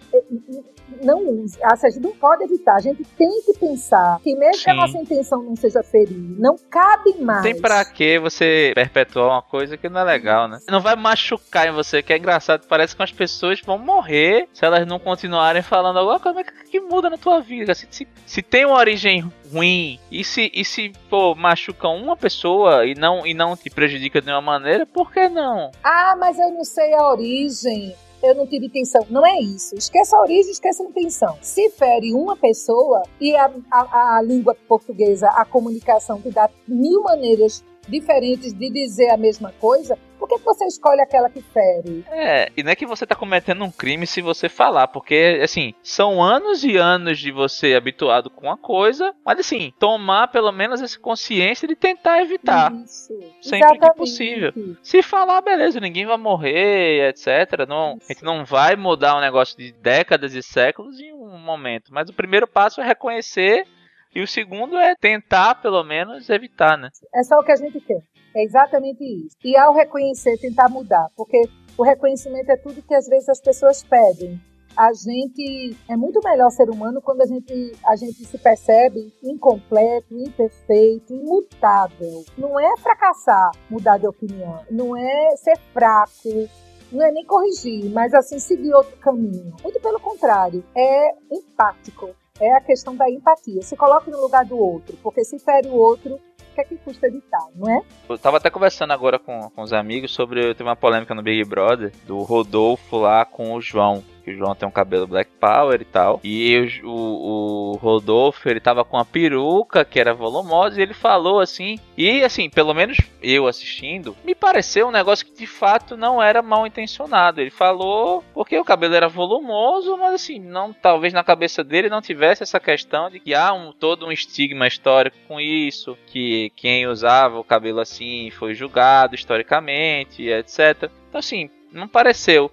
[1.02, 1.58] não use.
[1.62, 2.74] Assim, a gente não pode evitar.
[2.74, 4.80] A gente tem que pensar que mesmo que a Sim.
[4.80, 7.42] nossa intenção não seja ferir, não cabe mais.
[7.42, 10.58] Tem pra que você perpetuar uma coisa que não é legal, né?
[10.68, 12.66] Não vai machucar em você, que é engraçado.
[12.66, 17.10] Parece que as pessoas vão morrer se elas não continuarem falando alguma coisa que, muda
[17.10, 17.74] na tua vida.
[17.74, 22.86] Se, se, se tem uma origem ruim e se, e se pô, machuca uma pessoa
[22.86, 25.70] e não, e não te prejudica de nenhuma maneira, por que não?
[25.82, 27.94] Ah, mas eu não sei a origem.
[28.22, 29.06] Eu não tive intenção.
[29.08, 29.74] Não é isso.
[29.74, 31.38] Esqueça a origem, esqueça a intenção.
[31.40, 37.02] Se fere uma pessoa e a, a, a língua portuguesa, a comunicação, que dá mil
[37.02, 42.04] maneiras diferentes de dizer a mesma coisa, por que que você escolhe aquela que fere?
[42.10, 45.74] É, e não é que você tá cometendo um crime se você falar, porque, assim,
[45.82, 50.82] são anos e anos de você habituado com uma coisa, mas, assim, tomar pelo menos
[50.82, 52.70] essa consciência de tentar evitar.
[52.72, 53.08] Isso.
[53.40, 53.96] Sempre que Exatamente.
[53.96, 54.52] possível.
[54.82, 57.66] Se falar, beleza, ninguém vai morrer, etc.
[57.66, 61.92] Não, a gente não vai mudar um negócio de décadas e séculos em um momento.
[61.92, 63.66] Mas o primeiro passo é reconhecer
[64.14, 66.90] e o segundo é tentar, pelo menos, evitar, né?
[67.14, 68.02] É só o que a gente quer.
[68.34, 69.36] É exatamente isso.
[69.44, 71.08] E ao reconhecer, tentar mudar.
[71.16, 71.42] Porque
[71.76, 74.40] o reconhecimento é tudo que às vezes as pessoas pedem.
[74.76, 80.16] A gente é muito melhor ser humano quando a gente, a gente se percebe incompleto,
[80.16, 82.24] imperfeito, imutável.
[82.38, 84.64] Não é fracassar, mudar de opinião.
[84.70, 86.48] Não é ser fraco.
[86.92, 89.54] Não é nem corrigir, mas assim seguir outro caminho.
[89.62, 92.10] Muito pelo contrário, é empático.
[92.40, 93.62] É a questão da empatia.
[93.62, 96.18] Se coloque no lugar do outro, porque se fere o outro,
[96.64, 97.82] que é que custa evitar, não é?
[98.08, 100.54] Eu tava até conversando agora com, com os amigos sobre.
[100.54, 104.02] Teve uma polêmica no Big Brother do Rodolfo lá com o João.
[104.24, 106.20] Que o João tem um cabelo Black Power e tal.
[106.22, 110.94] E o, o, o Rodolfo, ele tava com uma peruca que era volumosa e ele
[110.94, 111.78] falou assim.
[111.96, 116.42] E assim, pelo menos eu assistindo, me pareceu um negócio que de fato não era
[116.42, 117.40] mal intencionado.
[117.40, 122.00] Ele falou porque o cabelo era volumoso, mas assim, não talvez na cabeça dele não
[122.00, 126.86] tivesse essa questão de que há um, todo um estigma histórico com isso, que quem
[126.86, 130.90] usava o cabelo assim foi julgado historicamente, etc.
[131.08, 132.50] Então assim, não pareceu.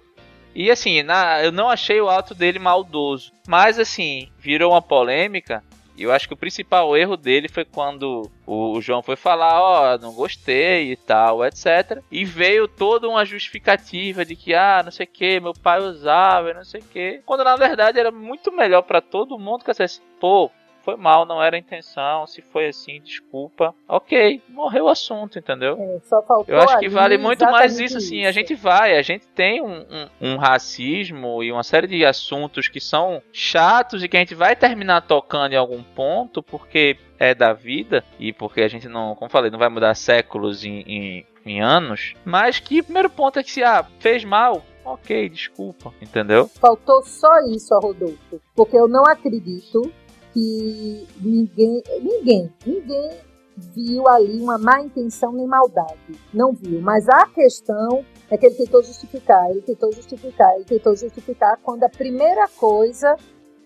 [0.54, 3.32] E assim, na, eu não achei o ato dele maldoso.
[3.46, 5.62] Mas assim, virou uma polêmica.
[5.98, 9.98] E eu acho que o principal erro dele foi quando o, João foi falar, ó,
[9.98, 12.00] não gostei e tal, etc.
[12.08, 16.54] E veio toda uma justificativa de que, ah, não sei o que, meu pai usava,
[16.54, 17.20] não sei o que.
[17.26, 20.52] Quando na verdade era muito melhor pra todo mundo que assim, pô,
[20.88, 23.74] foi mal, não era a intenção, se foi assim, desculpa.
[23.86, 25.76] Ok, morreu o assunto, entendeu?
[25.78, 28.24] É, só faltou Eu acho que vale muito mais isso, assim.
[28.24, 32.68] A gente vai, a gente tem um, um- um racismo e uma série de assuntos
[32.68, 37.34] que são chatos e que a gente vai terminar tocando em algum ponto porque é
[37.34, 41.26] da vida e porque a gente não, como falei, não vai mudar séculos em, em,
[41.44, 42.14] em anos.
[42.24, 46.48] Mas que primeiro ponto é que se ah, fez mal, ok, desculpa, entendeu?
[46.58, 48.40] Faltou só isso a Rodolfo.
[48.56, 49.92] Porque eu não acredito
[50.38, 53.10] que ninguém, ninguém, ninguém
[53.56, 55.96] viu ali uma má intenção nem maldade.
[56.32, 56.80] Não viu.
[56.80, 61.82] Mas a questão é que ele tentou justificar, ele tentou justificar, ele tentou justificar quando
[61.82, 63.16] a primeira coisa.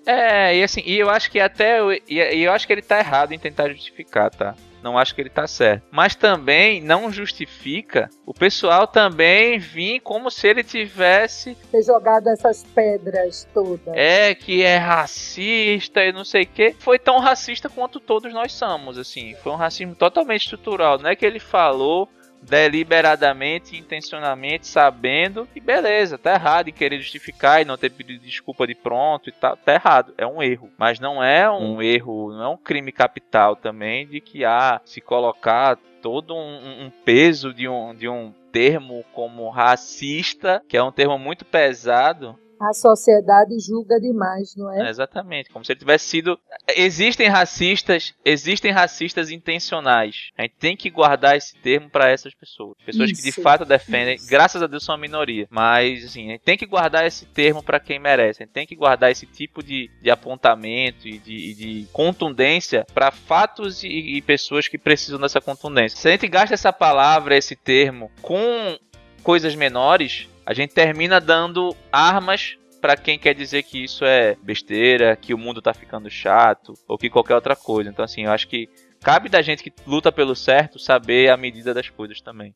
[0.06, 1.80] É, e assim, e eu acho que até.
[2.08, 4.56] e eu acho que ele tá errado em tentar justificar, tá?
[4.82, 5.84] Não acho que ele tá certo.
[5.90, 11.56] Mas também não justifica o pessoal também vir como se ele tivesse.
[11.70, 13.94] ter jogado essas pedras todas.
[13.94, 16.74] É, que é racista e não sei o que.
[16.78, 19.34] Foi tão racista quanto todos nós somos, assim.
[19.42, 20.98] Foi um racismo totalmente estrutural.
[20.98, 22.08] Não é que ele falou
[22.42, 28.66] deliberadamente, intencionalmente, sabendo, e beleza, tá errado em querer justificar e não ter pedido desculpa
[28.66, 30.70] de pronto e tal, tá errado, é um erro.
[30.76, 35.00] Mas não é um erro, não é um crime capital também de que, ah, se
[35.00, 40.92] colocar todo um, um peso de um, de um termo como racista, que é um
[40.92, 44.86] termo muito pesado, a sociedade julga demais, não é?
[44.86, 44.90] é?
[44.90, 46.38] Exatamente, como se ele tivesse sido.
[46.76, 50.30] Existem racistas, existem racistas intencionais.
[50.38, 53.64] A gente tem que guardar esse termo para essas pessoas, pessoas isso, que de fato
[53.64, 54.14] defendem.
[54.14, 54.28] Isso.
[54.28, 57.62] Graças a Deus são a minoria, mas assim, a gente tem que guardar esse termo
[57.62, 58.42] para quem merece.
[58.42, 63.10] A gente tem que guardar esse tipo de, de apontamento e de, de contundência para
[63.10, 65.98] fatos e, e pessoas que precisam dessa contundência.
[65.98, 68.78] Se a gente gasta essa palavra, esse termo com
[69.22, 75.14] coisas menores, a gente termina dando armas para quem quer dizer que isso é besteira,
[75.14, 77.88] que o mundo tá ficando chato ou que qualquer outra coisa.
[77.88, 78.68] Então assim, eu acho que
[79.00, 82.54] cabe da gente que luta pelo certo saber a medida das coisas também.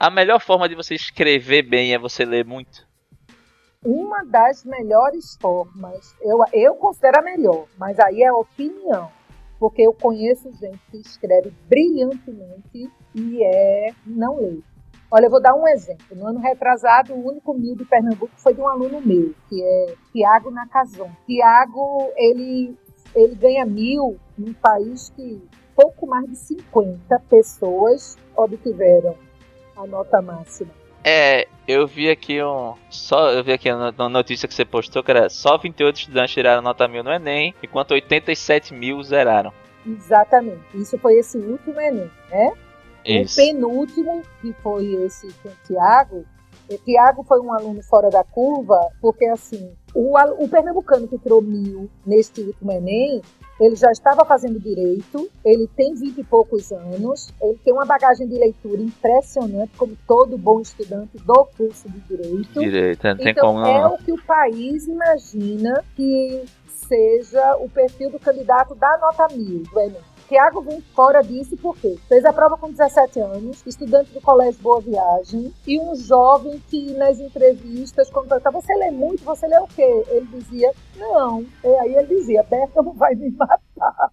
[0.00, 2.88] A melhor forma de você escrever bem é você ler muito
[3.90, 9.10] uma das melhores formas, eu, eu considero a melhor, mas aí é opinião,
[9.58, 14.58] porque eu conheço gente que escreve brilhantemente e é não lê.
[15.10, 16.14] Olha, eu vou dar um exemplo.
[16.14, 19.94] No ano retrasado, o único mil de Pernambuco foi de um aluno meu, que é
[20.12, 21.08] Tiago Nakazon.
[21.24, 22.76] Tiago, ele,
[23.14, 25.42] ele ganha mil num país que
[25.74, 29.16] pouco mais de 50 pessoas obtiveram
[29.74, 30.87] a nota máxima.
[31.10, 32.74] É, eu vi aqui um.
[32.90, 36.60] Só eu vi aqui uma notícia que você postou que era só 28 estudantes tiraram
[36.60, 39.50] nota mil no Enem, enquanto 87 mil zeraram.
[39.86, 40.60] Exatamente.
[40.74, 42.52] Isso foi esse último Enem, né?
[43.06, 43.40] Isso.
[43.40, 46.26] O penúltimo, que foi esse com o Tiago,
[46.70, 51.40] o Tiago foi um aluno fora da curva, porque assim, o, o pernambucano que tirou
[51.40, 53.22] mil neste último Enem,
[53.60, 58.26] ele já estava fazendo direito, ele tem vinte e poucos anos, ele tem uma bagagem
[58.26, 62.60] de leitura impressionante, como todo bom estudante do curso de direito.
[62.60, 63.68] Direito, não tem então, como não.
[63.68, 69.62] É o que o país imagina que seja o perfil do candidato da nota mil
[69.62, 70.00] do Enem.
[70.28, 74.78] Tiago vem fora disso porque fez a prova com 17 anos, estudante do Colégio Boa
[74.78, 79.66] Viagem, e um jovem que nas entrevistas, quando perguntava, você lê muito, você lê o
[79.66, 80.04] quê?
[80.08, 81.46] Ele dizia, não.
[81.64, 84.12] E aí ele dizia, Berta não vai me matar.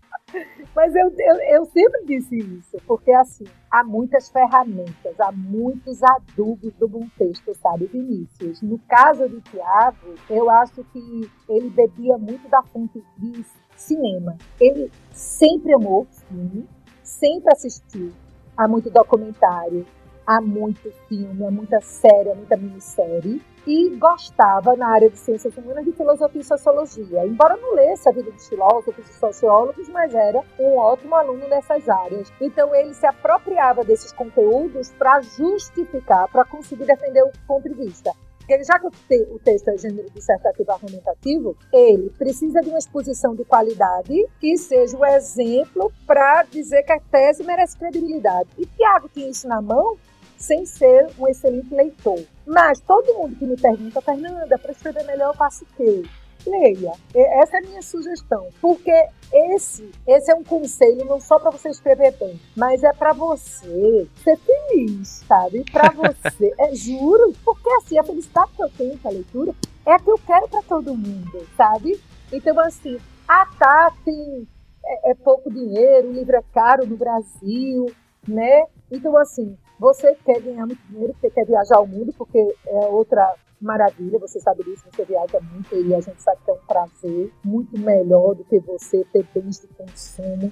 [0.74, 6.74] Mas eu, eu, eu, sempre disse isso, porque assim, há muitas ferramentas, há muitos adubos
[6.76, 8.62] do bom texto, sabe, Vinícius?
[8.62, 13.40] No caso do Tiago, eu acho que ele bebia muito da fonte de
[13.76, 14.38] cinema.
[14.60, 16.68] Ele sempre amou filme,
[17.04, 18.12] sempre assistiu
[18.58, 19.86] a muito documentário,
[20.26, 23.42] a muito filme, a muita série, a muita minissérie.
[23.68, 27.26] E gostava na área de ciências humanas de filosofia e sociologia.
[27.26, 31.90] Embora não lesse a vida dos filósofos e sociólogos, mas era um ótimo aluno nessas
[31.90, 32.32] áreas.
[32.40, 38.12] Então ele se apropriava desses conteúdos para justificar, para conseguir defender o ponto de vista.
[38.46, 43.44] Porque já que o, texto é gênero dissertativo argumentativo, ele precisa de uma exposição de
[43.44, 48.48] qualidade que seja o exemplo para dizer que a tese merece credibilidade.
[48.60, 49.98] E Tiago tinha isso na mão
[50.38, 52.24] sem ser um excelente leitor.
[52.46, 56.04] Mas todo mundo que me pergunta, Fernanda, para escrever melhor eu faço o quê?
[56.46, 56.94] Leia.
[57.14, 58.92] Essa é a minha sugestão, porque
[59.34, 64.08] esse, esse é um conselho não só para você escrever bem, mas é para você
[64.24, 65.64] ser feliz, sabe?
[65.72, 69.54] Para você, é juro, porque assim a felicidade que eu tenho com a leitura
[69.86, 72.00] é a que eu quero para todo mundo, sabe?
[72.32, 74.48] Então assim, ah tá, tem
[74.86, 77.92] é, é pouco dinheiro, o livro é caro no Brasil,
[78.28, 78.66] né?
[78.92, 83.36] Então assim, você quer ganhar muito dinheiro, você quer viajar ao mundo, porque é outra
[83.66, 87.34] maravilha, você sabe disso, você viaja muito e a gente sabe que é um prazer
[87.44, 90.52] muito melhor do que você ter bens de consumo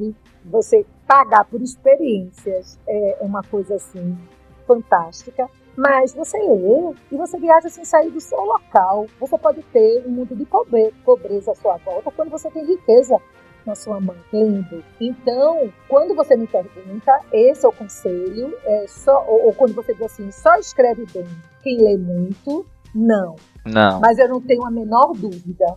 [0.00, 4.16] e você pagar por experiências é uma coisa assim
[4.66, 5.48] fantástica.
[5.74, 9.06] Mas você lê e você viaja sem sair do seu local.
[9.18, 10.46] Você pode ter um mundo de
[11.02, 13.18] pobreza à sua volta quando você tem riqueza
[13.66, 14.82] na sua mão, lendo.
[15.00, 19.92] Então, quando você me pergunta, esse é o conselho, é só, ou, ou quando você
[19.94, 21.26] diz assim, só escreve bem
[21.62, 23.36] quem lê muito, não.
[23.64, 24.00] Não.
[24.00, 25.76] Mas eu não tenho a menor dúvida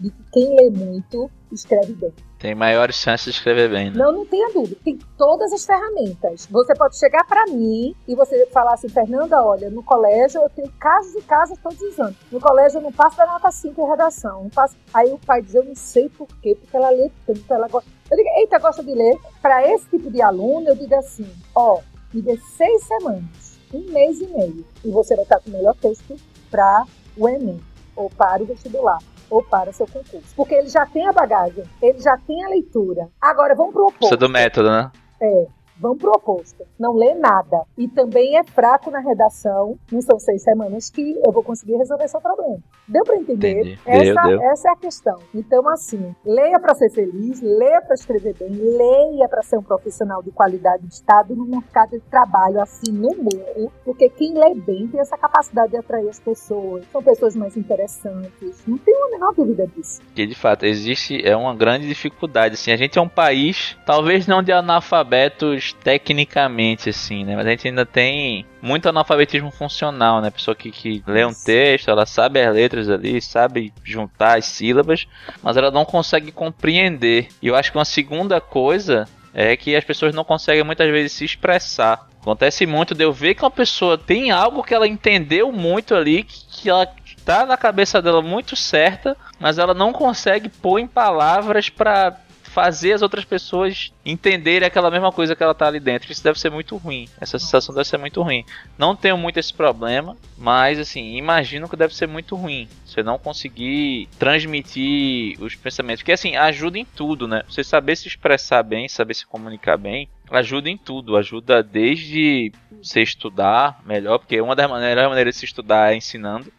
[0.00, 2.12] de que quem lê muito escreve bem.
[2.38, 3.96] Tem maiores chances de escrever bem, né?
[3.96, 4.76] Não, não tenha dúvida.
[4.82, 6.46] Tem todas as ferramentas.
[6.50, 10.70] Você pode chegar para mim e você falar assim, Fernanda, olha, no colégio eu tenho
[10.78, 12.16] casos e casos todos os anos.
[12.32, 14.44] No colégio eu não passo da nota 5 em redação.
[14.44, 14.74] Não passo...
[14.94, 17.90] Aí o pai diz, eu não sei por quê, porque ela lê tanto, ela gosta.
[18.10, 19.18] Eu digo, eita, gosta de ler.
[19.42, 21.80] Para esse tipo de aluno, eu digo assim, ó,
[22.14, 25.76] me dê seis semanas, um mês e meio, e você vai estar com o melhor
[25.76, 26.16] texto
[26.50, 26.84] para
[27.16, 27.60] o Enem
[27.94, 28.98] ou para o vestibular
[29.30, 30.34] ou para seu concurso.
[30.34, 33.08] Porque ele já tem a bagagem, ele já tem a leitura.
[33.20, 33.98] Agora, vamos pro oposto.
[33.98, 34.90] Precisa do método, né?
[35.22, 35.46] É.
[35.80, 36.64] pro oposto.
[36.78, 37.62] Não lê nada.
[37.76, 39.78] E também é fraco na redação.
[39.90, 42.58] Não são seis semanas que eu vou conseguir resolver seu problema.
[42.86, 43.78] Deu para entender?
[43.86, 44.42] Essa, deu, deu.
[44.50, 45.18] essa é a questão.
[45.34, 50.22] Então, assim, leia para ser feliz, leia para escrever bem, leia para ser um profissional
[50.22, 53.72] de qualidade de Estado no mercado de trabalho, assim, no mundo.
[53.84, 56.84] Porque quem lê bem tem essa capacidade de atrair as pessoas.
[56.90, 58.62] São pessoas mais interessantes.
[58.66, 60.00] Não tenho a menor dúvida disso.
[60.14, 62.54] Que, de fato, existe é uma grande dificuldade.
[62.54, 67.36] Assim, a gente é um país, talvez não de analfabetos tecnicamente, assim, né?
[67.36, 70.30] Mas a gente ainda tem muito analfabetismo funcional, né?
[70.30, 75.06] Pessoa que, que lê um texto, ela sabe as letras ali, sabe juntar as sílabas,
[75.42, 77.28] mas ela não consegue compreender.
[77.40, 81.12] E eu acho que uma segunda coisa é que as pessoas não conseguem muitas vezes
[81.12, 82.08] se expressar.
[82.20, 86.24] Acontece muito de eu ver que uma pessoa tem algo que ela entendeu muito ali,
[86.24, 86.86] que ela
[87.24, 92.16] tá na cabeça dela muito certa, mas ela não consegue pôr em palavras para
[92.52, 96.10] fazer as outras pessoas entenderem aquela mesma coisa que ela tá ali dentro.
[96.10, 97.08] Isso deve ser muito ruim.
[97.20, 98.44] Essa sensação deve ser muito ruim.
[98.76, 102.68] Não tenho muito esse problema, mas assim, imagino que deve ser muito ruim.
[102.84, 106.02] Você não conseguir transmitir os pensamentos.
[106.02, 107.42] Porque assim, ajuda em tudo, né?
[107.48, 111.16] Você saber se expressar bem, saber se comunicar bem, ajuda em tudo.
[111.16, 116.52] Ajuda desde você estudar melhor, porque uma das maneiras, maneiras de se estudar é ensinando.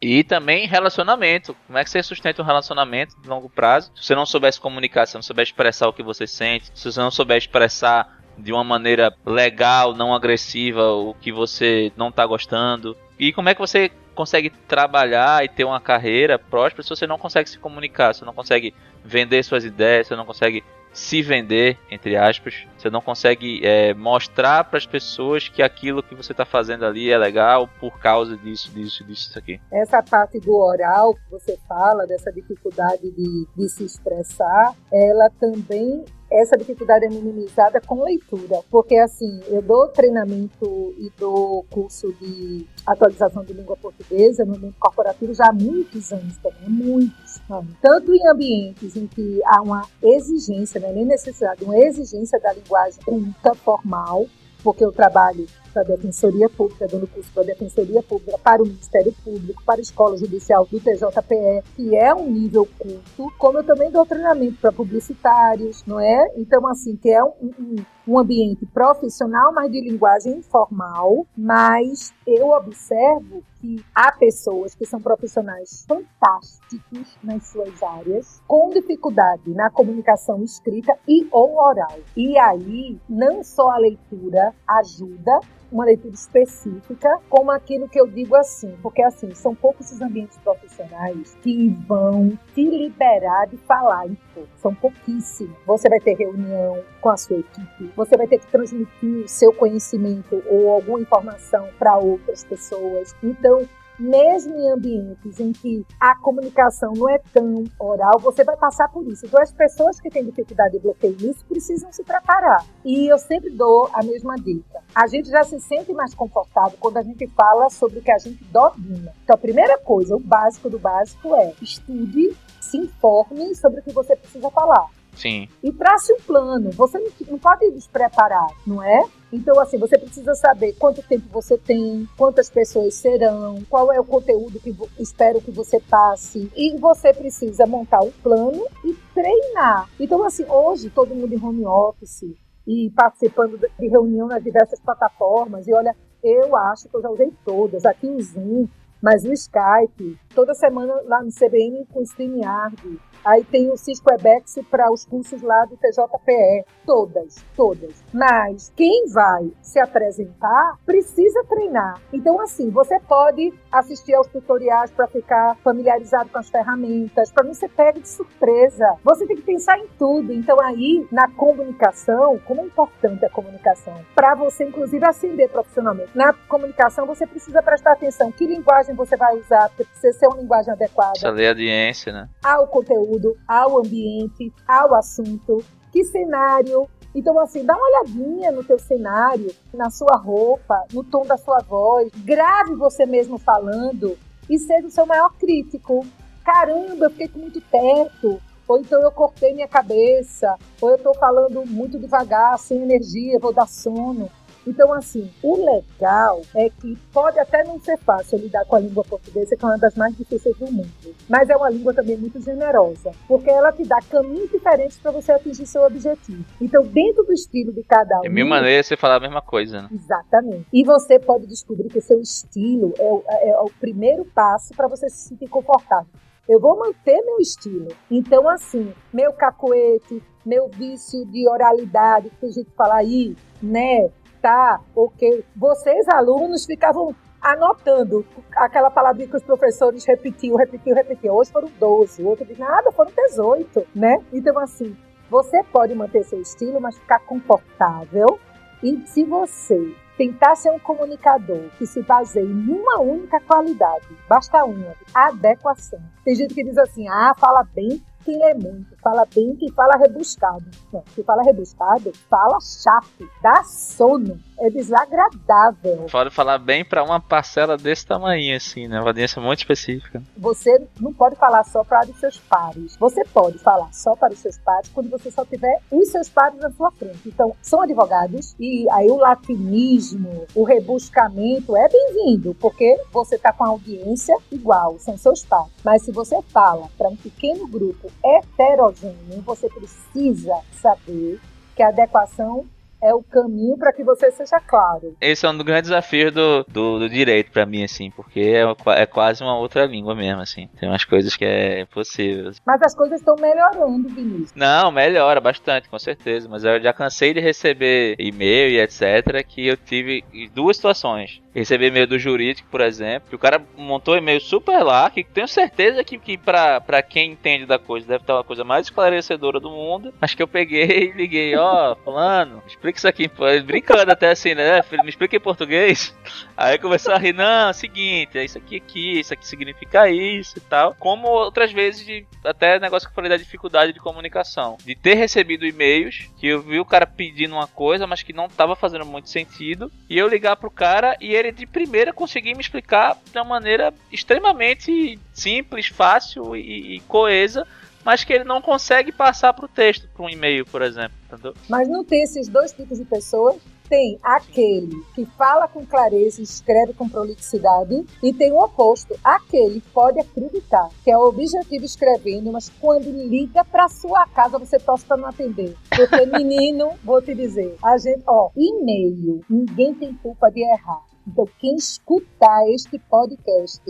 [0.00, 1.56] E também relacionamento.
[1.66, 3.90] Como é que você sustenta um relacionamento de longo prazo?
[3.94, 6.90] Se você não souber se comunicar, se não souber expressar o que você sente, se
[6.90, 12.26] você não souber expressar de uma maneira legal, não agressiva, o que você não está
[12.26, 12.96] gostando.
[13.18, 17.18] E como é que você consegue trabalhar e ter uma carreira próspera se você não
[17.18, 18.74] consegue se comunicar, se você não consegue
[19.04, 20.64] vender suas ideias, se você não consegue
[20.94, 22.66] se vender, entre aspas.
[22.78, 27.10] Você não consegue é, mostrar para as pessoas que aquilo que você está fazendo ali
[27.10, 29.60] é legal por causa disso, disso, disso, isso aqui.
[29.72, 36.04] Essa parte do oral que você fala, dessa dificuldade de, de se expressar, ela também
[36.34, 42.66] essa dificuldade é minimizada com leitura, porque assim, eu dou treinamento e dou curso de
[42.84, 47.72] atualização de língua portuguesa no mundo corporativo já há muitos anos também, muitos anos.
[47.80, 52.52] Tanto em ambientes em que há uma exigência, não é nem necessidade, uma exigência da
[52.52, 54.26] linguagem culta, formal,
[54.62, 58.66] porque eu trabalho para a Defensoria Pública, dando curso para a Defensoria Pública, para o
[58.66, 63.64] Ministério Público, para a Escola Judicial do TJPE, que é um nível culto, como eu
[63.64, 66.32] também dou treinamento para publicitários, não é?
[66.36, 72.50] Então, assim, que é um, um um ambiente profissional, mas de linguagem informal, mas eu
[72.50, 80.42] observo que há pessoas que são profissionais fantásticos nas suas áreas, com dificuldade na comunicação
[80.42, 81.98] escrita e ou oral.
[82.16, 85.40] E aí, não só a leitura ajuda,
[85.74, 90.38] uma leitura específica, como aquilo que eu digo assim, porque assim, são poucos os ambientes
[90.38, 94.48] profissionais que vão te liberar de falar em pouco.
[94.56, 95.56] São pouquíssimos.
[95.66, 99.52] Você vai ter reunião com a sua equipe, você vai ter que transmitir o seu
[99.52, 103.16] conhecimento ou alguma informação para outras pessoas.
[103.20, 103.68] Então,
[103.98, 109.06] mesmo em ambientes em que a comunicação não é tão oral, você vai passar por
[109.06, 109.26] isso.
[109.26, 112.64] Então, as pessoas que têm dificuldade de bloqueio nisso precisam se preparar.
[112.84, 114.82] E eu sempre dou a mesma dica.
[114.94, 118.18] A gente já se sente mais confortável quando a gente fala sobre o que a
[118.18, 119.12] gente domina.
[119.22, 123.92] Então, a primeira coisa, o básico do básico é estude, se informe sobre o que
[123.92, 124.88] você precisa falar.
[125.14, 125.48] Sim.
[125.62, 126.70] E trace um plano.
[126.72, 126.98] Você
[127.28, 129.04] não pode despreparar, não é?
[129.32, 134.04] Então, assim, você precisa saber quanto tempo você tem, quantas pessoas serão, qual é o
[134.04, 136.50] conteúdo que espero que você passe.
[136.54, 139.88] E você precisa montar um plano e treinar.
[139.98, 142.36] Então, assim, hoje, todo mundo em home office
[142.66, 145.66] e participando de reunião nas diversas plataformas.
[145.66, 147.84] E olha, eu acho que eu já usei todas.
[147.84, 148.68] Aqui o Zoom,
[149.02, 153.00] mas o Skype, toda semana lá no CBN com o StreamYard.
[153.24, 156.64] Aí tem o Cisco Webex para os cursos lá do TJPE.
[156.84, 158.04] Todas, todas.
[158.12, 161.98] Mas quem vai se apresentar precisa treinar.
[162.12, 167.54] Então, assim, você pode assistir aos tutoriais para ficar familiarizado com as ferramentas, para não
[167.54, 168.96] ser pego de surpresa.
[169.02, 170.30] Você tem que pensar em tudo.
[170.32, 173.94] Então, aí, na comunicação, como é importante a comunicação?
[174.14, 176.10] Para você, inclusive, ascender profissionalmente.
[176.14, 178.30] Na comunicação, você precisa prestar atenção.
[178.30, 179.68] Que linguagem você vai usar?
[179.70, 181.12] Porque precisa ser uma linguagem adequada.
[181.12, 182.28] Precisa ler a audiência, né?
[182.44, 186.88] Ao conteúdo conteúdo, ao ambiente, ao assunto, que cenário.
[187.14, 191.60] Então, assim, dá uma olhadinha no teu cenário, na sua roupa, no tom da sua
[191.60, 194.18] voz, grave você mesmo falando
[194.50, 196.04] e seja o seu maior crítico.
[196.44, 201.14] Caramba, eu fiquei com muito perto, ou então eu cortei minha cabeça, ou eu estou
[201.14, 204.28] falando muito devagar, sem energia, vou dar sono.
[204.66, 209.04] Então, assim, o legal é que pode até não ser fácil lidar com a língua
[209.04, 210.90] portuguesa, que é uma das mais difíceis do mundo,
[211.28, 215.32] mas é uma língua também muito generosa, porque ela te dá caminhos diferentes para você
[215.32, 216.44] atingir seu objetivo.
[216.60, 218.24] Então, dentro do estilo de cada um.
[218.24, 219.88] É mil maneiras você falar a mesma coisa, né?
[219.92, 220.66] Exatamente.
[220.72, 224.88] E você pode descobrir que seu estilo é o, é, é o primeiro passo para
[224.88, 226.06] você se sentir confortável.
[226.48, 227.88] Eu vou manter meu estilo.
[228.10, 234.10] Então, assim, meu cacoete, meu vício de oralidade, que a gente fala aí, né?
[234.44, 235.42] Tá, ok.
[235.56, 241.34] Vocês, alunos, ficavam anotando aquela palavrinha que os professores repetiam, repetiam, repetiam.
[241.34, 244.18] Hoje foram 12, outro de nada, foram 18, né?
[244.30, 244.94] Então, assim,
[245.30, 248.38] você pode manter seu estilo, mas ficar confortável.
[248.82, 254.62] E se você tentar ser um comunicador que se baseie em uma única qualidade, basta
[254.62, 256.00] uma, adequação.
[256.22, 259.96] Tem gente que diz assim, ah, fala bem quem lê muito, fala bem quem fala
[259.96, 260.64] rebuscado.
[260.92, 266.06] Não, quem fala rebuscado, fala chato, dá sono, é desagradável.
[266.10, 268.98] Pode falar bem para uma parcela desse tamanho, assim, né?
[268.98, 270.22] Uma audiência muito específica.
[270.36, 272.96] Você não pode falar só para os seus pares.
[272.96, 276.58] Você pode falar só para os seus pares quando você só tiver os seus pares
[276.60, 277.20] na sua frente.
[277.26, 283.64] Então, são advogados e aí o latinismo, o rebuscamento é bem-vindo, porque você está com
[283.64, 285.72] a audiência igual, são seus pares.
[285.84, 291.40] Mas se você fala para um pequeno grupo heterogêneo, você precisa saber
[291.74, 292.66] que a adequação
[293.04, 295.14] é o caminho para que você seja claro.
[295.20, 298.64] Esse é um dos grandes desafios do, do, do direito para mim, assim, porque é,
[298.92, 300.70] é, quase uma outra língua mesmo, assim.
[300.80, 302.50] Tem umas coisas que é possível.
[302.64, 304.54] Mas as coisas estão melhorando, Vinícius.
[304.54, 306.48] Não, melhora bastante, com certeza.
[306.48, 309.44] Mas eu já cansei de receber e-mail e etc.
[309.46, 314.16] que eu tive duas situações receber e-mail do jurídico, por exemplo, que o cara montou
[314.16, 318.22] e-mail super lá, que tenho certeza que, que pra, pra quem entende da coisa deve
[318.22, 320.12] estar uma coisa mais esclarecedora do mundo.
[320.20, 323.30] Acho que eu peguei e liguei, ó, oh, fulano, explica isso aqui,
[323.64, 324.82] brincando até assim, né?
[325.02, 326.14] Me explica em português.
[326.56, 330.58] Aí começou a rir, não, é seguinte, é isso aqui aqui, isso aqui significa isso
[330.58, 330.94] e tal.
[330.98, 334.76] Como outras vezes, de, até negócio que eu falei da dificuldade de comunicação.
[334.84, 338.46] De ter recebido e-mails, que eu vi o cara pedindo uma coisa, mas que não
[338.46, 342.54] estava fazendo muito sentido, e eu ligar pro cara e ele ele de primeira conseguir
[342.54, 347.66] me explicar de uma maneira extremamente simples, fácil e, e coesa,
[348.04, 351.16] mas que ele não consegue passar para o texto, para um e-mail, por exemplo.
[351.26, 351.54] Entendeu?
[351.68, 353.56] Mas não tem esses dois tipos de pessoas?
[353.88, 359.80] Tem aquele que fala com clareza e escreve com prolixidade, e tem o oposto, aquele
[359.80, 364.78] que pode acreditar que é o objetivo escrevendo, mas quando liga para sua casa você
[364.78, 365.76] torce para não atender.
[365.94, 371.13] Porque, menino, vou te dizer, a gente, ó, e-mail, ninguém tem culpa de errar.
[371.26, 373.80] Então, quem escutar este podcast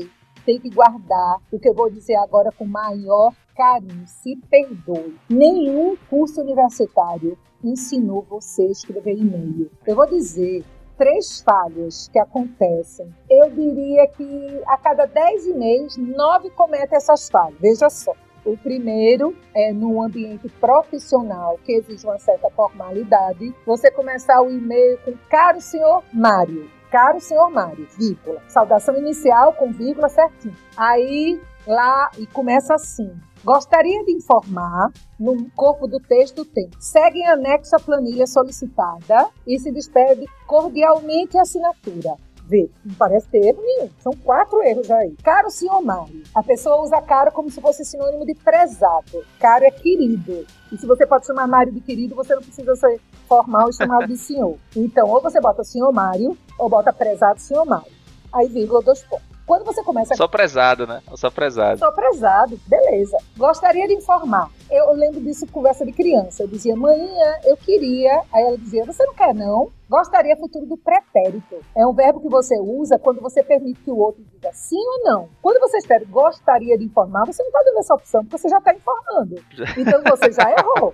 [0.44, 4.06] tem que guardar o que eu vou dizer agora com maior carinho.
[4.06, 5.16] Se perdoe.
[5.28, 9.70] Nenhum curso universitário ensinou você a escrever e-mail.
[9.86, 10.64] Eu vou dizer
[10.96, 13.12] três falhas que acontecem.
[13.28, 17.58] Eu diria que a cada dez e-mails, nove cometem essas falhas.
[17.60, 18.12] Veja só.
[18.44, 23.54] O primeiro é num ambiente profissional que exige uma certa formalidade.
[23.64, 28.40] Você começar o e-mail com caro senhor Mário caro senhor Mário, vírgula.
[28.46, 30.54] Saudação inicial com vírgula certinho.
[30.76, 33.12] Aí lá e começa assim.
[33.42, 39.58] Gostaria de informar, no corpo do texto tem, segue em anexo a planilha solicitada e
[39.58, 42.14] se despede cordialmente a assinatura.
[42.46, 43.90] Vê, não parece ter erro nenhum.
[44.00, 45.14] São quatro erros aí.
[45.22, 46.22] Caro senhor Mário.
[46.34, 49.24] A pessoa usa caro como se fosse sinônimo de prezado.
[49.40, 50.46] Caro é querido.
[50.70, 54.06] E se você pode chamar Mário de querido, você não precisa ser formal e chamado
[54.06, 54.58] de senhor.
[54.76, 57.90] Então, ou você bota senhor Mário, ou bota prezado senhor Mário.
[58.32, 59.33] Aí, vírgula, dois pontos.
[59.46, 60.14] Quando você começa.
[60.14, 61.02] Só prezado, né?
[61.14, 61.78] Só prezado.
[61.78, 63.16] Só prezado, beleza.
[63.36, 64.50] Gostaria de informar.
[64.70, 66.42] Eu lembro disso conversa de criança.
[66.42, 68.22] Eu dizia, manhã, eu queria.
[68.32, 69.70] Aí ela dizia, você não quer não?
[69.88, 71.56] Gostaria futuro do pretérito.
[71.76, 75.04] É um verbo que você usa quando você permite que o outro diga sim ou
[75.04, 75.28] não.
[75.42, 78.58] Quando você escreve gostaria de informar, você não está dando essa opção, porque você já
[78.58, 79.36] está informando.
[79.76, 80.92] Então você já errou.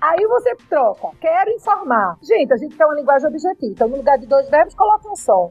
[0.00, 2.16] Aí você troca, quero informar.
[2.22, 3.72] Gente, a gente quer uma linguagem objetiva.
[3.72, 5.50] Então, no lugar de dois verbos, coloca um só.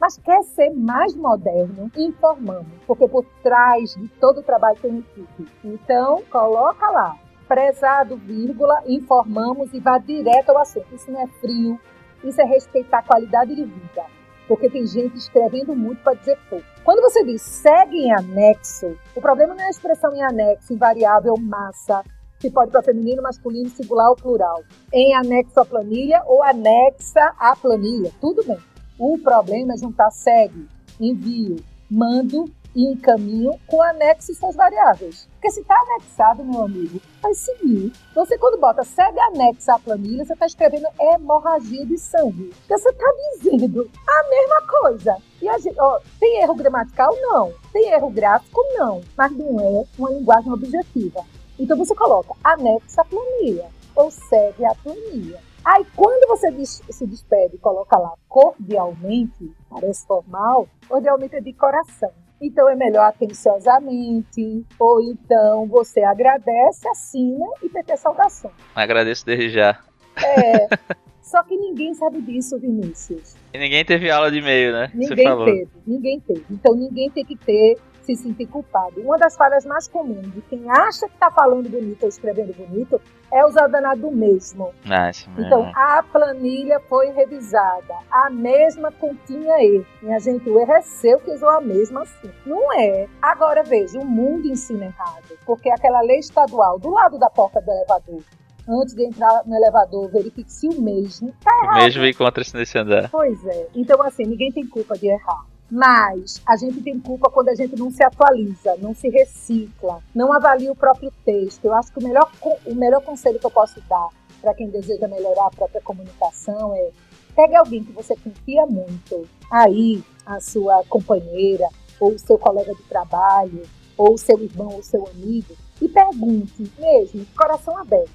[0.00, 1.90] Mas quer ser mais moderno?
[1.96, 2.66] Informando.
[2.86, 5.48] Porque por trás de todo o trabalho tem equipe.
[5.64, 7.16] Então, coloca lá
[7.52, 10.94] prezado, vírgula, informamos e vá direto ao assunto.
[10.94, 11.78] Isso não é frio,
[12.24, 14.04] isso é respeitar a qualidade de vida.
[14.48, 16.64] Porque tem gente escrevendo muito para dizer pouco.
[16.82, 20.78] Quando você diz segue em anexo, o problema não é a expressão em anexo, em
[20.78, 22.02] variável massa,
[22.40, 24.62] que pode para feminino, masculino, singular ou plural.
[24.92, 28.10] Em anexo à planilha ou anexa à planilha.
[28.20, 28.58] Tudo bem.
[29.04, 30.68] O problema é juntar segue,
[31.00, 31.56] envio,
[31.90, 35.28] mando e em caminho com anexo e suas variáveis.
[35.32, 37.92] Porque se está anexado, meu amigo, vai seguir.
[38.14, 42.54] Você, quando bota segue anexa à planilha, você está escrevendo hemorragia de sangue.
[42.60, 45.16] Porque você está dizendo a mesma coisa.
[45.42, 47.12] E a gente, ó, tem erro gramatical?
[47.22, 47.52] Não.
[47.72, 48.60] Tem erro gráfico?
[48.76, 49.00] Não.
[49.18, 51.24] Mas não é uma linguagem objetiva.
[51.58, 53.66] Então você coloca anexa à planilha
[53.96, 55.40] ou segue a planilha.
[55.64, 62.10] Aí quando você se despede e coloca lá cordialmente, parece formal, cordialmente é de coração.
[62.40, 68.50] Então é melhor atenciosamente, ou então você agradece, assina e PT saudação.
[68.74, 69.78] Agradeço desde já.
[70.16, 70.68] É.
[71.22, 73.36] Só que ninguém sabe disso, Vinícius.
[73.54, 74.90] E ninguém teve aula de e-mail, né?
[74.92, 76.44] Ninguém teve, ninguém teve.
[76.50, 79.00] Então ninguém tem que ter se sentir culpado.
[79.00, 83.00] Uma das falhas mais comuns de quem acha que está falando bonito ou escrevendo bonito
[83.32, 84.72] é usar o danado mesmo.
[84.90, 87.94] Ah, então, a planilha foi revisada.
[88.10, 89.86] A mesma continha erro.
[90.02, 92.30] Minha gente, o erro é seu que usou a mesma assim.
[92.44, 93.08] Não é.
[93.20, 95.38] Agora, veja, o mundo ensina errado.
[95.46, 98.22] Porque aquela lei estadual do lado da porta do elevador
[98.68, 101.80] antes de entrar no elevador, verifique se o mesmo tá errado.
[101.80, 103.10] O mesmo encontra-se nesse andar.
[103.10, 103.68] Pois é.
[103.74, 105.44] Então, assim, ninguém tem culpa de errar.
[105.74, 110.30] Mas a gente tem culpa quando a gente não se atualiza, não se recicla, não
[110.30, 111.64] avalia o próprio texto.
[111.64, 112.30] Eu acho que o melhor,
[112.66, 114.10] o melhor conselho que eu posso dar
[114.42, 116.90] para quem deseja melhorar a própria comunicação é
[117.34, 121.66] pegue alguém que você confia muito, aí a sua companheira,
[121.98, 123.62] ou o seu colega de trabalho,
[123.96, 128.10] ou o seu irmão ou seu amigo, e pergunte mesmo, coração aberto,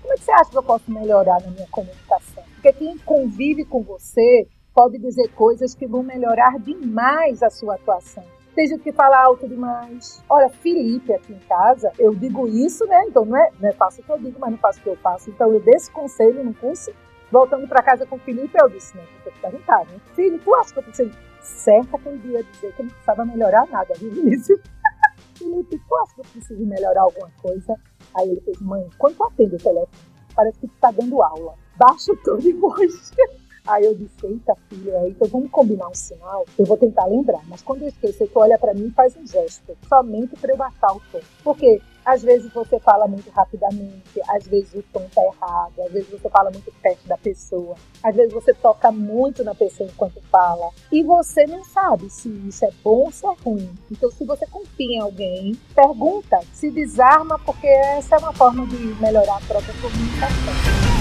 [0.00, 2.44] como é que você acha que eu posso melhorar na minha comunicação?
[2.54, 8.24] Porque quem convive com você pode dizer coisas que vão melhorar demais a sua atuação.
[8.54, 10.22] Tem gente que fala alto demais.
[10.28, 13.04] Olha, Felipe aqui em casa, eu digo isso, né?
[13.06, 14.88] Então não é, não é fácil o que eu digo, mas não faço o que
[14.88, 15.30] eu faço.
[15.30, 16.92] Então eu dei esse conselho no curso.
[17.32, 19.04] Voltando para casa com o Felipe, eu disse, né?
[19.24, 19.98] Tem que perguntar, né?
[20.14, 21.10] Filho, tu acha que eu preciso?
[21.40, 24.60] Certo aquele dia dizer que eu não precisava melhorar nada, viu, Vinícius?
[25.36, 27.74] Felipe, tu acha que eu preciso melhorar alguma coisa?
[28.14, 29.88] Aí ele fez, mãe, quando tu atende o telefone,
[30.34, 31.54] parece que tu tá dando aula.
[31.76, 33.12] Baixa o de voz.
[33.66, 36.44] Aí eu disse, eita filha, então vamos combinar um sinal?
[36.58, 39.26] Eu vou tentar lembrar, mas quando eu esquecer, tu olha para mim e faz um
[39.26, 41.20] gesto, somente para eu baixar o tom.
[41.42, 46.10] Porque às vezes você fala muito rapidamente, às vezes o tom tá errado, às vezes
[46.10, 50.68] você fala muito perto da pessoa, às vezes você toca muito na pessoa enquanto fala,
[50.92, 53.72] e você não sabe se isso é bom ou se é ruim.
[53.90, 58.76] Então, se você confia em alguém, pergunta, se desarma, porque essa é uma forma de
[59.00, 60.93] melhorar a própria comunicação.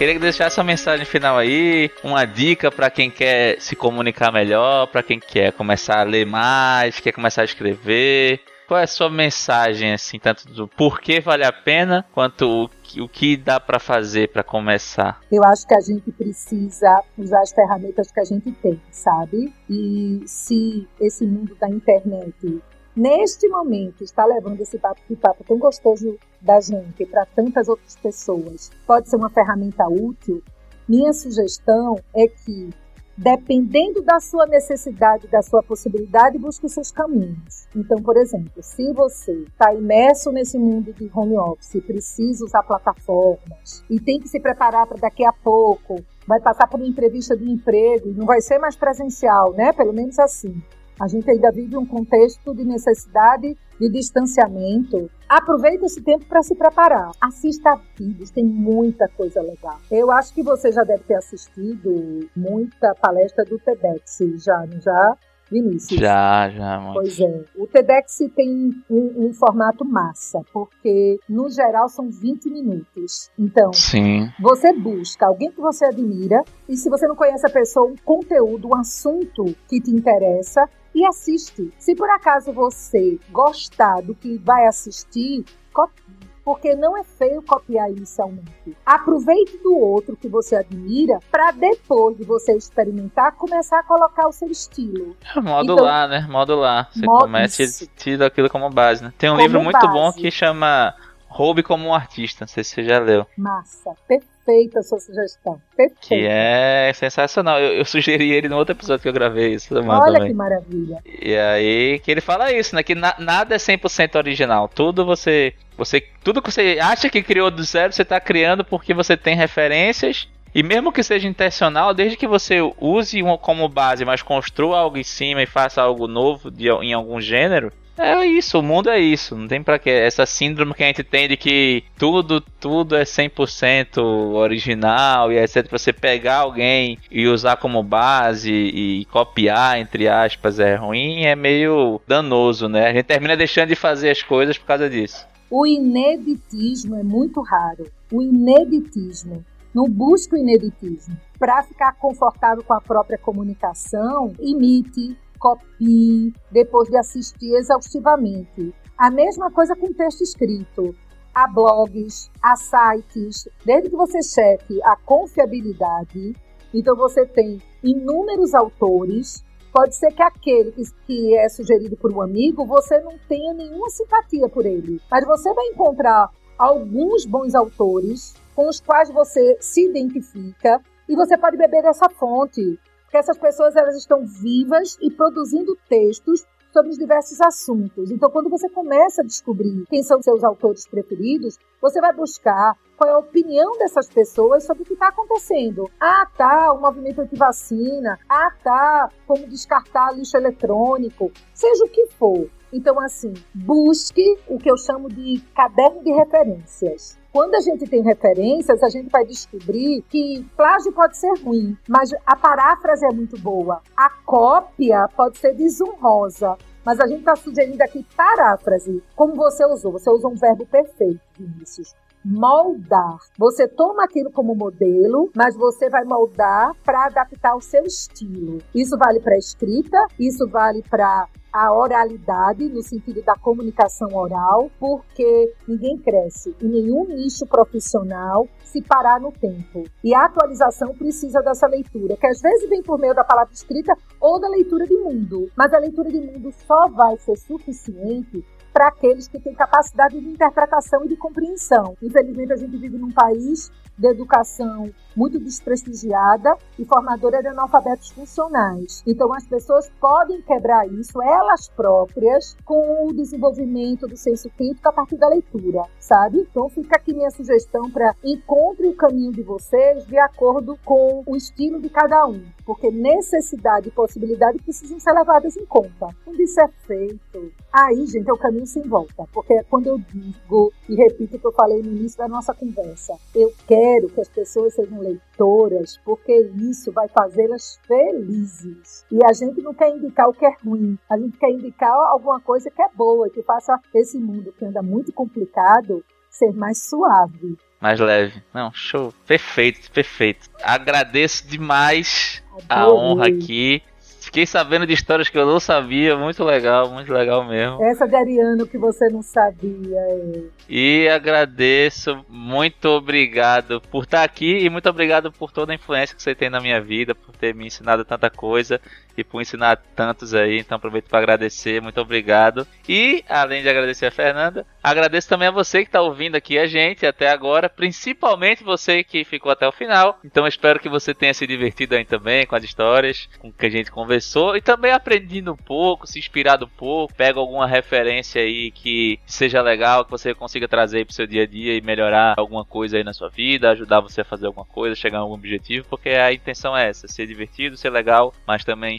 [0.00, 5.02] Queria deixar essa mensagem final aí, uma dica para quem quer se comunicar melhor, para
[5.02, 8.40] quem quer começar a ler mais, quer começar a escrever.
[8.66, 13.02] Qual é a sua mensagem, assim, tanto do porquê vale a pena, quanto o que,
[13.02, 15.20] o que dá para fazer para começar?
[15.30, 19.52] Eu acho que a gente precisa usar as ferramentas que a gente tem, sabe?
[19.68, 22.62] E se esse mundo da internet
[22.96, 27.96] neste momento está levando esse papo de papo tão gostoso da gente para tantas outras
[27.96, 30.42] pessoas, pode ser uma ferramenta útil,
[30.88, 32.70] minha sugestão é que,
[33.16, 37.68] dependendo da sua necessidade, da sua possibilidade, busque os seus caminhos.
[37.76, 43.84] Então, por exemplo, se você está imerso nesse mundo de home office, precisa usar plataformas
[43.88, 47.44] e tem que se preparar para daqui a pouco vai passar por uma entrevista de
[47.50, 49.72] emprego e não vai ser mais presencial, né?
[49.72, 50.62] Pelo menos assim.
[51.00, 55.10] A gente ainda vive um contexto de necessidade de distanciamento.
[55.26, 57.10] Aproveite esse tempo para se preparar.
[57.18, 59.78] Assista vídeos, tem muita coisa legal.
[59.90, 65.16] Eu acho que você já deve ter assistido muita palestra do TEDx, já, não já?
[65.50, 65.98] Vinícius.
[65.98, 66.78] Já, já.
[66.78, 66.94] Muito.
[66.94, 67.44] Pois é.
[67.56, 73.30] O TEDx tem um, um, formato massa, porque no geral são 20 minutos.
[73.38, 74.30] Então, Sim.
[74.38, 78.68] você busca alguém que você admira e se você não conhece a pessoa, um conteúdo,
[78.68, 81.72] um assunto que te interessa, e assiste.
[81.78, 86.02] Se por acaso você gostar do que vai assistir, copie,
[86.44, 88.76] porque não é feio copiar inicialmente.
[88.84, 94.32] Aproveite do outro que você admira para depois de você experimentar começar a colocar o
[94.32, 95.16] seu estilo.
[95.36, 96.26] Modular, então, né?
[96.28, 96.88] Modular.
[96.92, 99.12] Você começa e tira aquilo como base, né?
[99.16, 99.92] Tem um livro muito base.
[99.92, 100.94] bom que chama
[101.30, 103.24] Roube como um artista, não sei se você já leu.
[103.38, 105.62] Massa, perfeita a sua sugestão.
[105.76, 106.00] Perfeita.
[106.00, 107.60] Que é sensacional.
[107.60, 109.72] Eu, eu, sugeri ele no outro episódio que eu gravei isso.
[109.72, 110.28] Olha também.
[110.28, 110.98] que maravilha.
[111.06, 112.82] E aí que ele fala isso, né?
[112.82, 114.68] Que na, nada é 100% original.
[114.68, 116.00] Tudo você, você.
[116.24, 120.28] Tudo que você acha que criou do zero, você está criando porque você tem referências.
[120.52, 124.98] E mesmo que seja intencional, desde que você use uma como base, mas construa algo
[124.98, 128.98] em cima e faça algo novo de, em algum gênero, É isso, o mundo é
[128.98, 129.36] isso.
[129.36, 129.90] Não tem pra quê.
[129.90, 134.02] Essa síndrome que a gente tem de que tudo, tudo é 100%
[134.34, 135.68] original e etc.
[135.70, 142.00] Você pegar alguém e usar como base e copiar, entre aspas, é ruim, é meio
[142.08, 142.88] danoso, né?
[142.88, 145.26] A gente termina deixando de fazer as coisas por causa disso.
[145.50, 147.86] O ineditismo é muito raro.
[148.10, 149.44] O ineditismo.
[149.74, 151.16] Não busque o ineditismo.
[151.38, 158.74] Para ficar confortável com a própria comunicação, imite, copie, depois de assistir exaustivamente.
[158.96, 160.94] A mesma coisa com texto escrito.
[161.34, 166.34] Há blogs, há sites, desde que você cheque a confiabilidade.
[166.74, 169.42] Então você tem inúmeros autores.
[169.72, 170.72] Pode ser que aquele
[171.06, 175.00] que é sugerido por um amigo, você não tenha nenhuma simpatia por ele.
[175.10, 181.38] Mas você vai encontrar alguns bons autores com os quais você se identifica e você
[181.38, 182.78] pode beber dessa fonte.
[183.10, 188.08] Porque essas pessoas elas estão vivas e produzindo textos sobre os diversos assuntos.
[188.12, 193.10] Então, quando você começa a descobrir quem são seus autores preferidos, você vai buscar qual
[193.10, 195.90] é a opinião dessas pessoas sobre o que está acontecendo.
[195.98, 198.16] Ah, tá, o movimento anti-vacina.
[198.28, 201.32] Ah, tá, como descartar lixo eletrônico.
[201.52, 202.48] Seja o que for.
[202.72, 207.18] Então, assim, busque o que eu chamo de caderno de referências.
[207.32, 212.10] Quando a gente tem referências, a gente vai descobrir que plágio pode ser ruim, mas
[212.26, 213.80] a paráfrase é muito boa.
[213.96, 219.92] A cópia pode ser desonrosa, mas a gente está sugerindo aqui paráfrase, como você usou.
[219.92, 221.94] Você usou um verbo perfeito, Vinícius
[222.24, 223.18] moldar.
[223.38, 228.58] Você toma aquilo como modelo, mas você vai moldar para adaptar ao seu estilo.
[228.74, 235.52] Isso vale para escrita, isso vale para a oralidade, no sentido da comunicação oral, porque
[235.66, 239.84] ninguém cresce em nenhum nicho profissional se parar no tempo.
[240.04, 243.92] E a atualização precisa dessa leitura, que às vezes vem por meio da palavra escrita
[244.20, 245.50] ou da leitura de mundo.
[245.56, 248.44] Mas a leitura de mundo só vai ser suficiente
[248.80, 251.94] para aqueles que têm capacidade de interpretação e de compreensão.
[252.02, 253.70] Infelizmente, a gente vive num país
[254.00, 259.02] de educação muito desprestigiada e formadora de analfabetos funcionais.
[259.06, 264.92] Então, as pessoas podem quebrar isso elas próprias com o desenvolvimento do senso crítico a
[264.92, 266.46] partir da leitura, sabe?
[266.50, 271.36] Então, fica aqui minha sugestão para encontre o caminho de vocês de acordo com o
[271.36, 276.08] estilo de cada um, porque necessidade e possibilidade precisam ser levadas em conta.
[276.24, 280.72] Quando isso é feito, aí, gente, é o caminho sem volta, porque quando eu digo
[280.88, 284.20] e repito o que eu falei no início da nossa conversa, eu quero quero que
[284.20, 289.04] as pessoas sejam leitoras, porque isso vai fazê-las felizes.
[289.10, 292.40] E a gente não quer indicar o que é ruim, a gente quer indicar alguma
[292.40, 297.56] coisa que é boa, que faça esse mundo que anda muito complicado ser mais suave.
[297.80, 298.40] Mais leve.
[298.54, 299.12] Não, show.
[299.26, 300.48] Perfeito, perfeito.
[300.62, 302.68] Agradeço demais Adorei.
[302.68, 303.82] a honra aqui.
[304.30, 307.82] Fiquei sabendo de histórias que eu não sabia, muito legal, muito legal mesmo.
[307.82, 309.98] Essa de Ariano que você não sabia.
[309.98, 310.42] É.
[310.68, 316.22] E agradeço, muito obrigado por estar aqui e muito obrigado por toda a influência que
[316.22, 318.80] você tem na minha vida, por ter me ensinado tanta coisa
[319.20, 320.58] e por ensinar tantos aí.
[320.58, 322.66] Então aproveito para agradecer, muito obrigado.
[322.88, 326.66] E além de agradecer a Fernanda, agradeço também a você que está ouvindo aqui a
[326.66, 330.18] gente até agora, principalmente você que ficou até o final.
[330.24, 333.70] Então espero que você tenha se divertido aí também com as histórias, com que a
[333.70, 338.70] gente conversou e também aprendido um pouco, se inspirado um pouco, pega alguma referência aí
[338.70, 342.34] que seja legal, que você consiga trazer para o seu dia a dia e melhorar
[342.36, 345.34] alguma coisa aí na sua vida, ajudar você a fazer alguma coisa, chegar a algum
[345.34, 348.96] objetivo, porque a intenção é essa, ser divertido, ser legal, mas também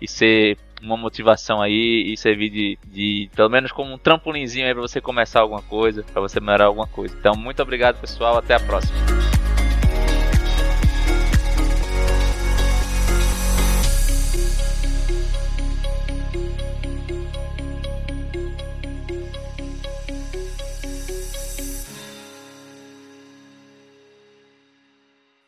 [0.00, 4.72] e ser uma motivação aí e servir de, de pelo menos como um trampolinzinho aí
[4.72, 7.16] para você começar alguma coisa, para você melhorar alguma coisa.
[7.18, 8.36] Então, muito obrigado, pessoal.
[8.36, 8.94] Até a próxima.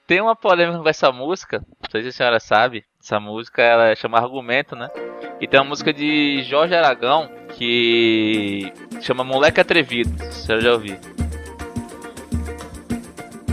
[0.07, 2.85] Tem uma polêmica com essa música, não sei se a senhora sabe.
[3.07, 4.89] Essa música ela chama Argumento, né?
[5.41, 10.11] E tem uma música de Jorge Aragão que chama Moleque Atrevido.
[10.25, 10.97] Você já ouviu?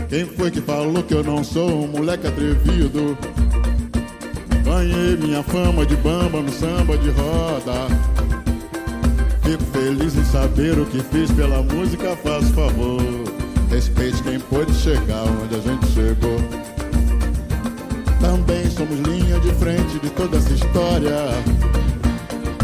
[0.08, 3.16] Quem foi que falou que eu não sou um moleque atrevido?
[4.64, 7.86] Ganhei minha fama de bamba no samba de roda.
[9.44, 13.00] Fico feliz em saber o que fiz pela música, faz favor.
[13.70, 16.23] Respeite quem pôde chegar onde a gente chegou.
[20.24, 21.14] Toda essa história.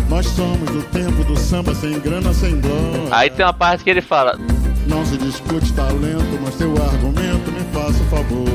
[0.08, 3.08] Nós somos o tempo do samba sem grana, sem glória.
[3.10, 4.38] Aí tem uma parte que ele fala:
[4.86, 8.48] Não se discute talento, mas seu argumento me faça o favor.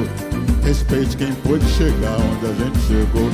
[0.63, 3.29] Respeite quem pôde chegar onde a gente chegou.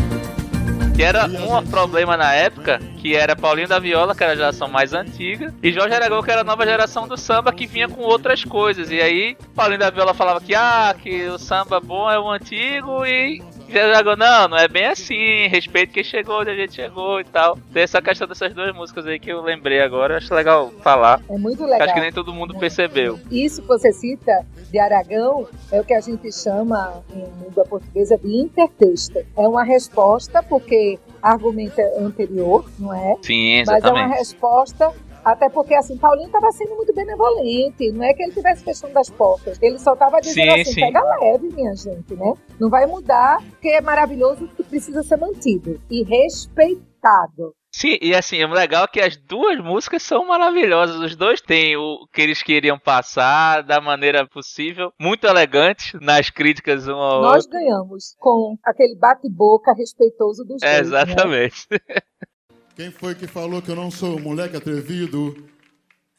[0.94, 4.68] Que era um problema na época, que era Paulinho da Viola, que era a geração
[4.68, 8.02] mais antiga, e Jorge Aragão, que era a nova geração do samba, que vinha com
[8.02, 8.92] outras coisas.
[8.92, 13.06] E aí, Paulinho da Viola falava que, ah, que o samba bom é o antigo,
[13.06, 13.42] e
[13.72, 17.58] Jorge não, não é bem assim, respeito quem chegou onde a gente chegou e tal.
[17.74, 21.22] Tem essa questão dessas duas músicas aí que eu lembrei agora, acho legal falar.
[21.30, 21.84] É muito legal.
[21.84, 23.20] Acho que nem todo mundo percebeu.
[23.32, 28.18] Isso que você cita de Aragão é o que a gente chama em língua portuguesa
[28.18, 29.20] de intertexto.
[29.38, 33.16] É uma resposta, porque argumento é anterior, não é?
[33.22, 33.84] Sim, exatamente.
[33.84, 34.94] Mas é uma resposta
[35.24, 37.92] até porque, assim, Paulinho estava sendo muito benevolente.
[37.92, 39.58] Não é que ele estivesse fechando as portas.
[39.62, 40.82] Ele só estava dizendo sim, assim: sim.
[40.82, 42.34] pega leve, minha gente, né?
[42.60, 47.54] Não vai mudar, porque é maravilhoso que precisa ser mantido e respeitado.
[47.74, 50.98] Sim, e assim, o legal é que as duas músicas são maravilhosas.
[50.98, 56.86] Os dois têm o que eles queriam passar da maneira possível, muito elegantes nas críticas
[56.88, 57.52] um ao Nós outro.
[57.52, 60.92] ganhamos com aquele bate-boca respeitoso dos é, dois.
[60.92, 61.02] Né?
[61.02, 61.68] Exatamente.
[61.72, 61.80] Né?
[62.76, 65.36] Quem foi que falou que eu não sou um moleque atrevido?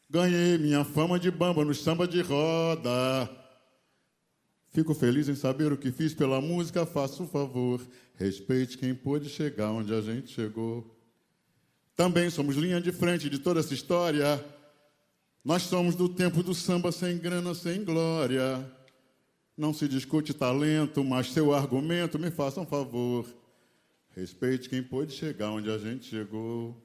[0.09, 3.31] Ganhei minha fama de bamba no samba de roda.
[4.69, 7.81] Fico feliz em saber o que fiz pela música, faça um favor.
[8.17, 10.95] Respeite quem pôde chegar onde a gente chegou.
[11.97, 14.45] Também somos linha de frente de toda essa história.
[15.43, 18.71] Nós somos do tempo do samba sem grana, sem glória.
[19.57, 23.27] Não se discute talento, mas seu argumento, me faça um favor.
[24.15, 26.82] Respeite quem pôde chegar onde a gente chegou.